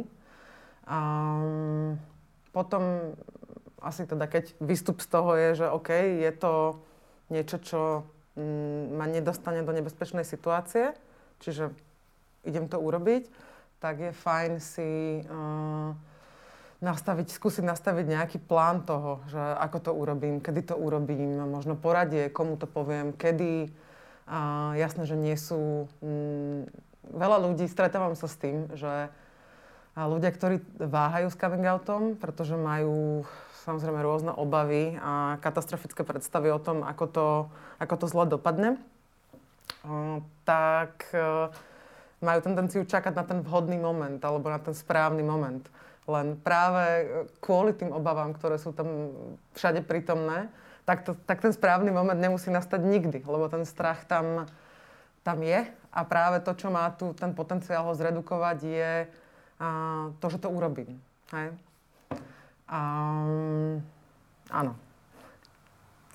[0.91, 2.03] Um,
[2.51, 3.15] potom
[3.79, 6.83] asi teda, keď výstup z toho je, že OK, je to
[7.31, 7.81] niečo, čo
[8.35, 10.99] um, ma nedostane do nebezpečnej situácie,
[11.39, 11.71] čiže
[12.47, 13.29] idem to urobiť,
[13.83, 15.93] tak je fajn si uh,
[16.81, 22.33] nastaviť, skúsiť nastaviť nejaký plán toho, že ako to urobím, kedy to urobím, možno poradie,
[22.33, 23.69] komu to poviem, kedy.
[24.27, 25.87] A jasné, že nie sú...
[26.03, 26.67] Mm,
[27.15, 29.07] veľa ľudí, stretávam sa s tým, že
[29.95, 33.23] ľudia, ktorí váhajú s coming outom, pretože majú
[33.65, 37.27] samozrejme rôzne obavy a katastrofické predstavy o tom, ako to,
[37.83, 38.79] ako to zle dopadne,
[40.47, 41.51] tak e,
[42.21, 45.65] majú tendenciu čakať na ten vhodný moment alebo na ten správny moment.
[46.07, 47.05] Len práve e,
[47.43, 49.13] kvôli tým obavám, ktoré sú tam
[49.59, 50.49] všade prítomné,
[50.87, 54.47] tak, to, tak ten správny moment nemusí nastať nikdy, lebo ten strach tam,
[55.27, 58.93] tam je a práve to, čo má tu ten potenciál ho zredukovať, je
[59.59, 59.69] a,
[60.23, 61.03] to, že to urobím.
[61.35, 61.59] Hej?
[62.71, 62.81] A,
[64.53, 64.79] áno.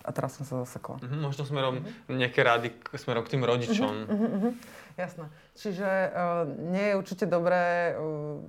[0.02, 0.98] A teraz som sa zasekla.
[0.98, 2.18] Mm-hmm, možno smerom mm-hmm.
[2.18, 3.94] nejaké rady smerom k tým rodičom.
[4.08, 4.54] Mm-hmm, mm-hmm.
[5.00, 5.32] Jasné.
[5.56, 8.40] Čiže uh, nie je určite dobré, uh,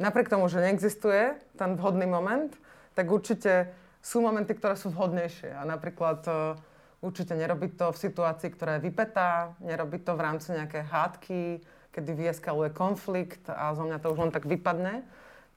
[0.00, 2.52] napriek tomu, že neexistuje ten vhodný moment,
[2.96, 5.52] tak určite sú momenty, ktoré sú vhodnejšie.
[5.52, 6.56] A napríklad uh,
[7.04, 12.12] určite nerobiť to v situácii, ktorá je vypetá, nerobiť to v rámci nejaké hádky, kedy
[12.14, 15.02] vyeskaluje konflikt a zo mňa to už len tak vypadne,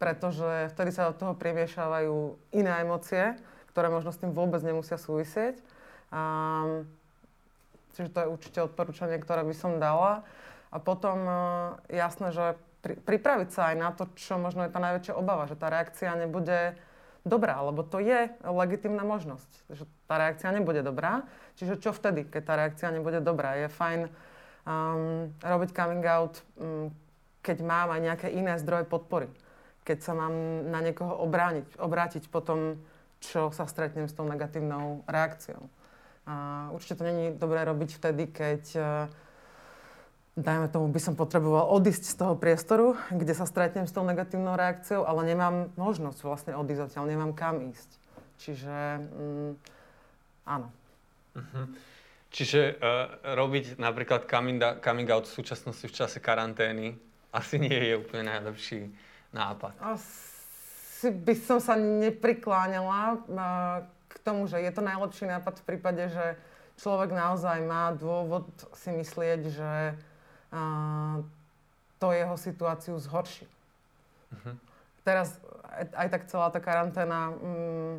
[0.01, 2.15] pretože vtedy sa do toho primiešavajú
[2.57, 3.37] iné emócie,
[3.69, 5.61] ktoré možno s tým vôbec nemusia súvisieť.
[6.09, 6.89] Um,
[7.93, 10.25] čiže to je určite odporúčanie, ktoré by som dala.
[10.73, 11.37] A potom uh,
[11.89, 15.55] jasné, že pri, pripraviť sa aj na to, čo možno je tá najväčšia obava, že
[15.55, 16.75] tá reakcia nebude
[17.23, 21.23] dobrá, lebo to je legitimná možnosť, že tá reakcia nebude dobrá.
[21.55, 23.55] Čiže čo vtedy, keď tá reakcia nebude dobrá?
[23.55, 24.11] Je fajn
[24.67, 26.91] um, robiť coming out, um,
[27.39, 29.31] keď mám aj nejaké iné zdroje podpory.
[29.87, 30.35] Keď sa mám
[30.67, 32.79] na niekoho obrániť, obrátiť potom
[33.23, 35.63] čo sa stretnem s tou negatívnou reakciou.
[36.23, 38.63] A určite to není dobré robiť vtedy, keď
[40.33, 44.57] dajme tomu, by som potreboval odísť z toho priestoru, kde sa stretnem s tou negatívnou
[44.57, 47.89] reakciou, ale nemám možnosť vlastne odísť odtiaľ, nemám kam ísť.
[48.41, 48.75] Čiže
[49.13, 49.51] mm,
[50.49, 50.67] áno.
[51.37, 51.65] Uh-huh.
[52.33, 56.97] Čiže uh, robiť napríklad coming, coming out v súčasnosti v čase karantény
[57.29, 58.89] asi nie je úplne najlepší
[59.37, 59.77] nápad.
[59.85, 66.05] Asi by som sa neprikláňala uh, k tomu, že je to najlepší nápad v prípade,
[66.13, 66.37] že
[66.77, 68.45] človek naozaj má dôvod
[68.77, 69.71] si myslieť, že
[71.97, 73.49] to jeho situáciu zhorší.
[74.29, 74.55] Uh-huh.
[75.01, 75.41] Teraz
[75.97, 77.95] aj tak celá tá karanténa mm,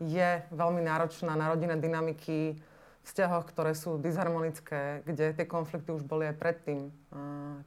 [0.00, 2.56] je veľmi náročná na rodinné dynamiky,
[3.04, 6.92] vzťahoch, ktoré sú disharmonické, kde tie konflikty už boli aj predtým.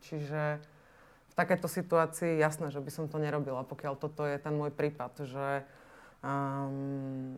[0.05, 0.61] čiže
[1.29, 5.25] v takéto situácii jasné, že by som to nerobila, pokiaľ toto je ten môj prípad,
[5.25, 5.65] že
[6.23, 7.35] um,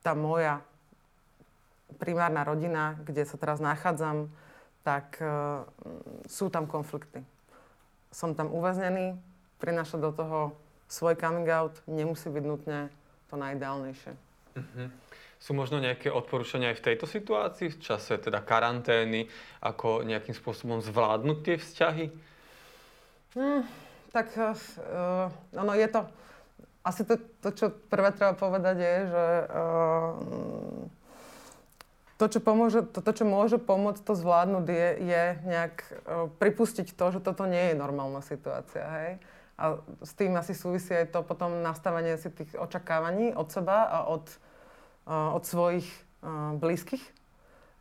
[0.00, 0.64] tá moja
[2.00, 4.32] primárna rodina, kde sa teraz nachádzam,
[4.82, 5.68] tak uh,
[6.24, 7.20] sú tam konflikty.
[8.08, 9.20] Som tam uväznený,
[9.60, 10.56] prináša do toho
[10.88, 12.88] svoj coming out, nemusí byť nutne
[13.28, 14.12] to najideálnejšie.
[14.56, 14.88] Uh-huh.
[15.36, 19.28] Sú možno nejaké odporúčania aj v tejto situácii, v čase teda karantény,
[19.60, 22.06] ako nejakým spôsobom zvládnuť tie vzťahy?
[23.36, 23.62] Hmm,
[24.08, 26.02] tak uh, ono je to...
[26.88, 30.16] Asi to, to, čo prvé treba povedať je, že uh,
[32.16, 36.96] to, čo, pomôže, to, to, čo môže pomôcť to zvládnuť, je, je nejak uh, pripustiť
[36.96, 39.20] to, že toto nie je normálna situácia, hej?
[39.60, 43.98] A s tým asi súvisí aj to potom nastavenie si tých očakávaní od seba a
[44.08, 44.24] od,
[45.04, 45.84] uh, od svojich
[46.24, 47.04] uh, blízkych.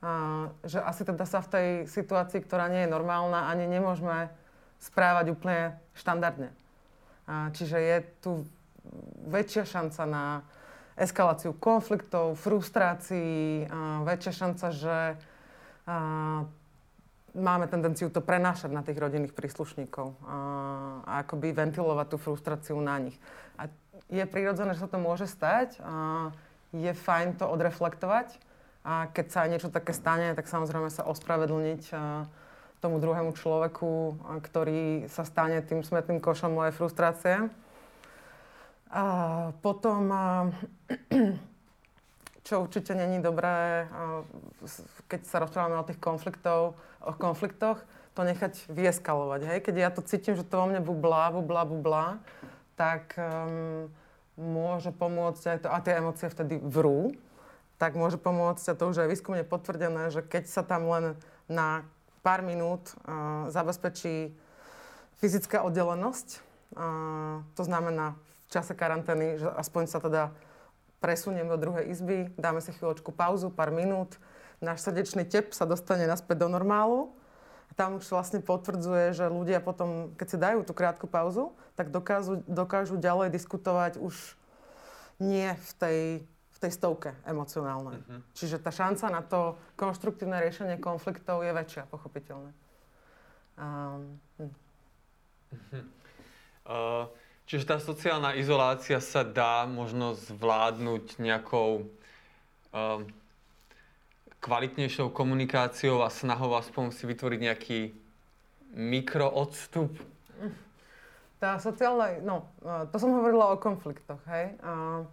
[0.04, 4.28] Uh, že asi teda sa v tej situácii, ktorá nie je normálna, ani nemôžeme
[4.84, 6.52] správať úplne štandardne.
[7.24, 8.32] Uh, čiže je tu
[9.28, 10.26] väčšia šanca na
[10.98, 13.70] eskaláciu konfliktov, frustrácií,
[14.02, 14.98] väčšia šanca, že
[17.38, 20.38] máme tendenciu to prenášať na tých rodinných príslušníkov a,
[21.06, 23.18] a akoby ventilovať tú frustráciu na nich.
[23.62, 23.70] A
[24.10, 25.78] je prirodzené, že sa to môže stať.
[25.86, 26.34] A
[26.76, 28.36] je fajn to odreflektovať
[28.84, 31.92] a keď sa niečo také stane, tak samozrejme sa ospravedlniť
[32.84, 37.50] tomu druhému človeku, ktorý sa stane tým smetným košom mojej frustrácie.
[38.92, 39.04] A
[39.60, 40.08] potom,
[42.48, 43.88] čo určite není dobré,
[45.12, 47.84] keď sa rozprávame o tých konfliktov, o konfliktoch,
[48.18, 49.42] to nechať vyeskalovať.
[49.46, 49.60] Hej?
[49.62, 52.06] Keď ja to cítim, že to vo mne bublá, bublá, bublá,
[52.74, 53.92] tak um,
[54.40, 57.14] môže pomôcť aj to, a tie emócie vtedy vrú,
[57.78, 61.14] tak môže pomôcť, a to už je výskumne potvrdené, že keď sa tam len
[61.46, 61.86] na
[62.26, 64.34] pár minút uh, zabezpečí
[65.22, 66.42] fyzická oddelenosť,
[66.74, 68.18] uh, to znamená
[68.48, 70.32] v čase karantény, že aspoň sa teda
[71.04, 74.16] presuniem do druhej izby, dáme si chvíľočku pauzu, pár minút,
[74.64, 77.14] náš srdečný tep sa dostane naspäť do normálu.
[77.68, 81.92] A tam už vlastne potvrdzuje, že ľudia potom, keď si dajú tú krátku pauzu, tak
[81.92, 84.16] dokážu, dokážu ďalej diskutovať už
[85.20, 88.00] nie v tej, v tej stovke emocionálnej.
[88.00, 88.24] Uh-huh.
[88.32, 92.56] Čiže tá šanca na to konštruktívne riešenie konfliktov je väčšia, pochopiteľne.
[93.60, 94.48] Um, hm.
[95.52, 95.84] uh-huh.
[96.72, 97.27] uh...
[97.48, 101.88] Čiže tá sociálna izolácia sa dá možno zvládnuť nejakou
[102.76, 103.08] um,
[104.44, 107.80] kvalitnejšou komunikáciou a snahou aspoň si vytvoriť nejaký
[108.76, 109.96] mikroodstup?
[111.40, 112.52] Tá sociálna, no,
[112.92, 114.52] to som hovorila o konfliktoch, hej.
[114.60, 115.08] A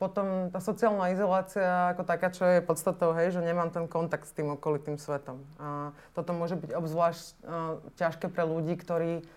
[0.00, 4.32] potom tá sociálna izolácia ako taká, čo je podstatou, hej, že nemám ten kontakt s
[4.32, 5.44] tým okolitým svetom.
[5.60, 9.28] A toto môže byť obzvlášť uh, ťažké pre ľudí, ktorí E,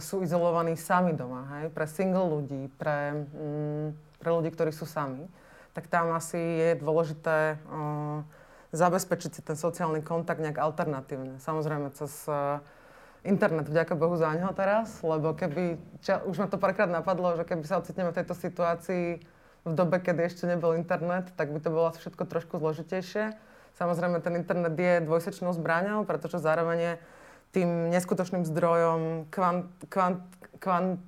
[0.00, 1.68] sú izolovaní sami doma, hej?
[1.68, 3.86] pre single ľudí, pre, mm,
[4.20, 5.28] pre ľudí, ktorí sú sami,
[5.76, 8.24] tak tam asi je dôležité uh,
[8.72, 11.36] zabezpečiť si ten sociálny kontakt nejak alternatívne.
[11.42, 12.64] Samozrejme cez uh,
[13.26, 17.44] internet, vďaka Bohu za neho teraz, lebo keby, ča, už ma to párkrát napadlo, že
[17.44, 19.06] keby sa ocitneme v tejto situácii
[19.64, 23.32] v dobe, kedy ešte nebol internet, tak by to bolo všetko trošku zložitejšie.
[23.74, 26.92] Samozrejme, ten internet je dvojsečnou zbraňou, pretože zároveň je
[27.54, 30.26] tým neskutočným zdrojom kvant, kvant,
[30.58, 30.98] kvant,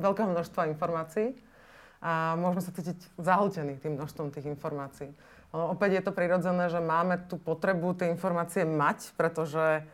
[0.00, 1.36] veľkého množstva informácií
[2.00, 5.12] a môžeme sa cítiť zahltení tým množstvom tých informácií.
[5.52, 9.84] No, opäť je to prirodzené, že máme tú potrebu tie informácie mať, pretože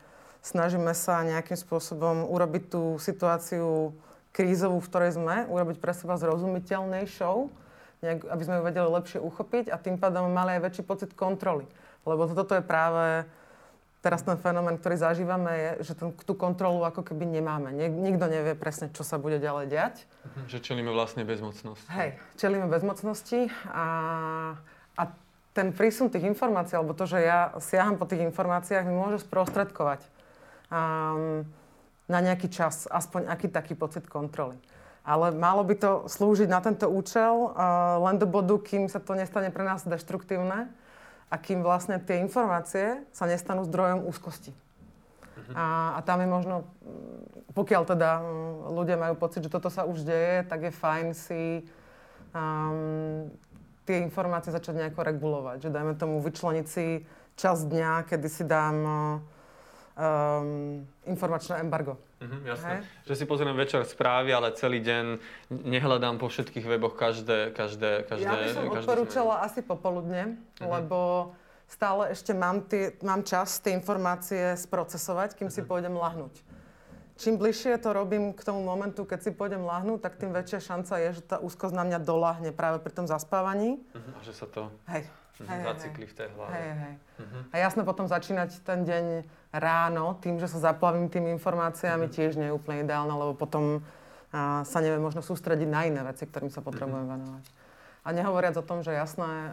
[0.47, 3.91] snažíme sa nejakým spôsobom urobiť tú situáciu
[4.31, 7.37] krízovú, v ktorej sme, urobiť pre seba zrozumiteľnejšou,
[8.05, 11.65] nejak, aby sme ju vedeli lepšie uchopiť a tým pádom mali aj väčší pocit kontroly.
[12.05, 13.25] Lebo toto je práve
[14.07, 17.75] teraz ten fenomén, ktorý zažívame, je, že ten, tú kontrolu ako keby nemáme.
[17.75, 19.95] Nik, nikto nevie presne, čo sa bude ďalej diať.
[20.07, 21.91] Mhm, že čelíme vlastne bezmocnosti.
[21.91, 23.87] Hej, čelíme bezmocnosti a,
[24.95, 25.03] a
[25.51, 30.07] ten prísun tých informácií, alebo to, že ja siaham po tých informáciách, mi môže sprostredkovať
[30.71, 31.43] um,
[32.07, 34.55] na nejaký čas aspoň aký taký pocit kontroly.
[35.03, 39.19] Ale malo by to slúžiť na tento účel uh, len do bodu, kým sa to
[39.19, 40.71] nestane pre nás deštruktívne
[41.27, 44.55] a kým vlastne tie informácie sa nestanú zdrojom úzkosti.
[44.55, 45.55] Uh-huh.
[45.59, 45.65] A,
[45.99, 46.57] a tam je možno,
[47.55, 48.11] pokiaľ teda
[48.71, 51.43] ľudia majú pocit, že toto sa už deje, tak je fajn si
[52.31, 53.27] um,
[53.87, 55.67] tie informácie začať nejako regulovať.
[55.67, 57.03] Že dajme tomu vyčleniť si
[57.35, 58.77] čas dňa, kedy si dám
[59.97, 61.97] um, informačné embargo.
[62.21, 62.85] Mhm, jasné.
[63.05, 65.21] Že si pozriem večer správy, ale celý deň
[65.53, 69.47] nehľadám po všetkých weboch každé, každé, každé Ja by som odporúčala zmenu.
[69.49, 70.23] asi popoludne,
[70.61, 70.81] uh-huh.
[70.81, 70.99] lebo
[71.69, 75.57] stále ešte mám, tie, mám čas tie informácie sprocesovať, kým uh-huh.
[75.57, 75.69] si mhm.
[75.69, 76.35] pôjdem lahnúť.
[77.17, 81.01] Čím bližšie to robím k tomu momentu, keď si pôjdem lahnúť, tak tým väčšia šanca
[81.01, 83.81] je, že tá úzkosť na mňa doláhne práve pri tom zaspávaní.
[83.93, 84.17] Uh-huh.
[84.17, 84.69] A že sa to...
[84.89, 85.09] Hej.
[85.45, 86.53] Hej, zacykli v tej hlave.
[86.57, 86.95] Hej, hej.
[87.21, 87.43] Uh-huh.
[87.53, 89.05] A jasne potom začínať ten deň
[89.53, 92.17] ráno tým, že sa zaplavím tými informáciami, uh-huh.
[92.17, 93.85] tiež nie je úplne ideálne, lebo potom
[94.33, 97.21] a, sa neviem možno sústrediť na iné veci, ktorým sa potrebujem uh-huh.
[97.21, 97.45] venovať.
[98.07, 99.51] A nehovoriac o tom, že jasné, a,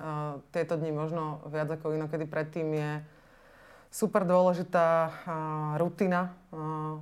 [0.56, 2.92] tieto dni možno viac ako inokedy predtým je
[3.92, 5.12] super dôležitá a,
[5.76, 6.32] rutina.
[6.56, 7.00] A,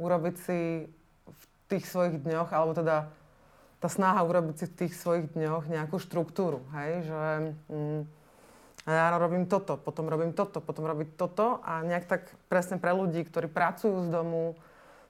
[0.00, 0.88] urobiť si
[1.28, 3.12] v tých svojich dňoch, alebo teda
[3.80, 7.20] tá snaha urobiť si v tých svojich dňoch nejakú štruktúru, hej, že
[7.72, 8.00] mm,
[8.84, 12.22] ja robím toto, potom robím toto, potom robím toto a nejak tak
[12.52, 14.56] presne pre ľudí, ktorí pracujú z domu,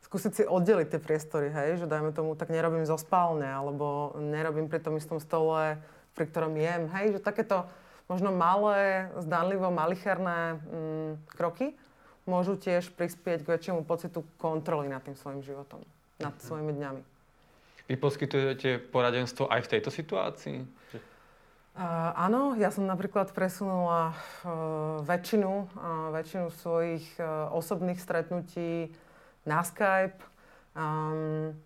[0.06, 4.70] skúsiť si oddeliť tie priestory, hej, že dajme tomu, tak nerobím zo spálne, alebo nerobím
[4.70, 5.82] pri tom istom stole,
[6.14, 7.66] pri ktorom jem, hej, že takéto
[8.06, 11.74] možno malé, zdánlivo malicherné mm, kroky
[12.22, 15.82] môžu tiež prispieť k väčšiemu pocitu kontroly nad tým svojim životom,
[16.22, 17.02] nad svojimi dňami.
[17.90, 20.62] Vy poskytujete poradenstvo aj v tejto situácii?
[21.74, 24.14] Uh, áno, ja som napríklad presunula
[24.46, 28.94] uh, väčšinu, uh, väčšinu svojich uh, osobných stretnutí
[29.42, 30.22] na Skype.
[30.78, 31.58] Um,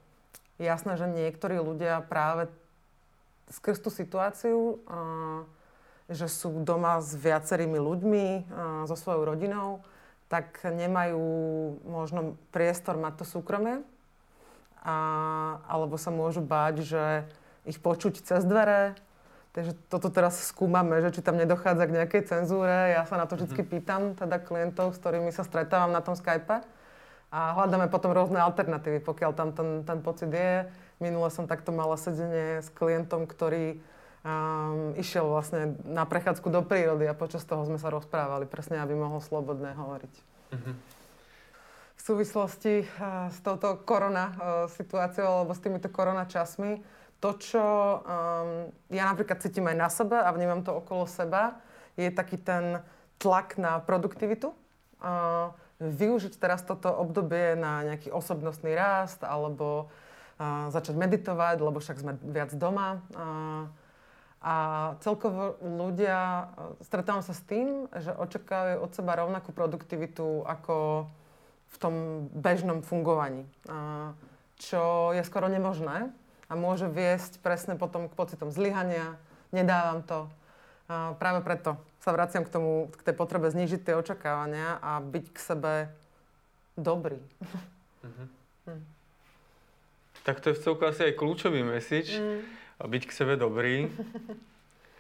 [0.57, 2.49] jasné, že niektorí ľudia práve
[3.53, 5.45] skrz tú situáciu, uh,
[6.09, 9.85] že sú doma s viacerými ľuďmi, uh, so svojou rodinou,
[10.33, 11.21] tak nemajú
[11.85, 13.85] možno priestor mať to súkromie
[14.85, 14.97] a,
[15.65, 17.05] alebo sa môžu báť, že
[17.65, 18.93] ich počuť cez dvere.
[19.57, 22.93] Takže toto teraz skúmame, že či tam nedochádza k nejakej cenzúre.
[22.93, 23.73] Ja sa na to vždy mm-hmm.
[23.73, 26.61] pýtam, teda klientov, s ktorými sa stretávam na tom Skype.
[27.35, 30.69] A hľadáme potom rôzne alternatívy, pokiaľ tam ten, ten pocit je.
[31.03, 33.79] Minule som takto mala sedenie s klientom, ktorý
[34.23, 38.95] um, išiel vlastne na prechádzku do prírody a počas toho sme sa rozprávali, presne aby
[38.95, 40.15] mohol slobodne hovoriť.
[40.55, 41.04] Mm-hmm
[42.05, 42.89] súvislosti eh,
[43.33, 44.37] s touto korona eh,
[44.69, 46.85] situáciou alebo s týmito korona časmi.
[47.25, 51.57] To, čo um, ja napríklad cítim aj na sebe a vnímam to okolo seba,
[51.97, 52.85] je taký ten
[53.17, 54.53] tlak na produktivitu.
[55.01, 55.49] Uh,
[55.81, 62.13] využiť teraz toto obdobie na nejaký osobnostný rast alebo uh, začať meditovať, lebo však sme
[62.29, 63.01] viac doma.
[63.17, 63.73] Uh,
[64.45, 64.55] a
[65.01, 66.53] celkovo ľudia,
[66.85, 71.09] stretávam sa s tým, že očakávajú od seba rovnakú produktivitu ako
[71.71, 71.95] v tom
[72.35, 73.49] bežnom fungovaní.
[74.61, 76.13] Čo je skoro nemožné
[76.47, 79.17] a môže viesť presne potom k pocitom zlyhania,
[79.51, 80.29] nedávam to.
[80.85, 85.27] A práve preto sa vraciam k tomu, k tej potrebe znížiť tie očakávania a byť
[85.33, 85.73] k sebe
[86.77, 87.17] dobrý.
[88.05, 88.27] Mm-hmm.
[88.69, 88.85] Mm.
[90.29, 92.21] Tak to je v celku asi aj kľúčový message.
[92.21, 92.45] Mm.
[92.85, 93.89] Byť k sebe dobrý.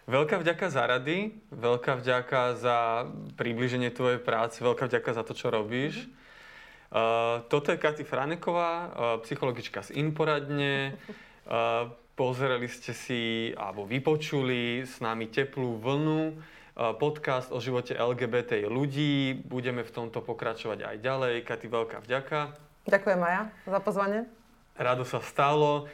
[0.08, 5.52] Veľká vďaka za rady, veľká vďaka za približenie tvojej práce, veľká vďaka za to, čo
[5.52, 6.08] robíš.
[6.08, 6.23] Mm-hmm.
[7.50, 8.88] Toto je Katy Franeková, uh,
[9.26, 10.94] psychologička z Inforadne.
[11.42, 16.38] Uh, pozreli ste si, alebo vypočuli s nami teplú vlnu,
[16.74, 19.34] podcast o živote LGBT ľudí.
[19.34, 21.34] Budeme v tomto pokračovať aj ďalej.
[21.46, 22.38] Katy, veľká vďaka.
[22.86, 24.43] Ďakujem Maja za pozvanie.
[24.74, 25.86] Rado sa stalo.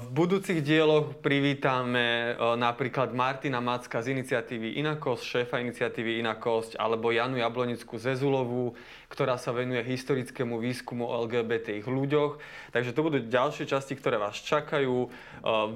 [0.00, 7.36] V budúcich dieloch privítame napríklad Martina Macka z iniciatívy Inakosť, šéfa iniciatívy Inakosť, alebo Janu
[7.36, 8.72] Jablonickú Zezulovú,
[9.12, 12.40] ktorá sa venuje historickému výskumu o LGBT ľuďoch.
[12.72, 15.12] Takže to budú ďalšie časti, ktoré vás čakajú.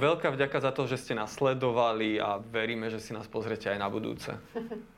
[0.01, 3.77] Veľká vďaka za to, že ste nás sledovali a veríme, že si nás pozrete aj
[3.77, 4.33] na budúce.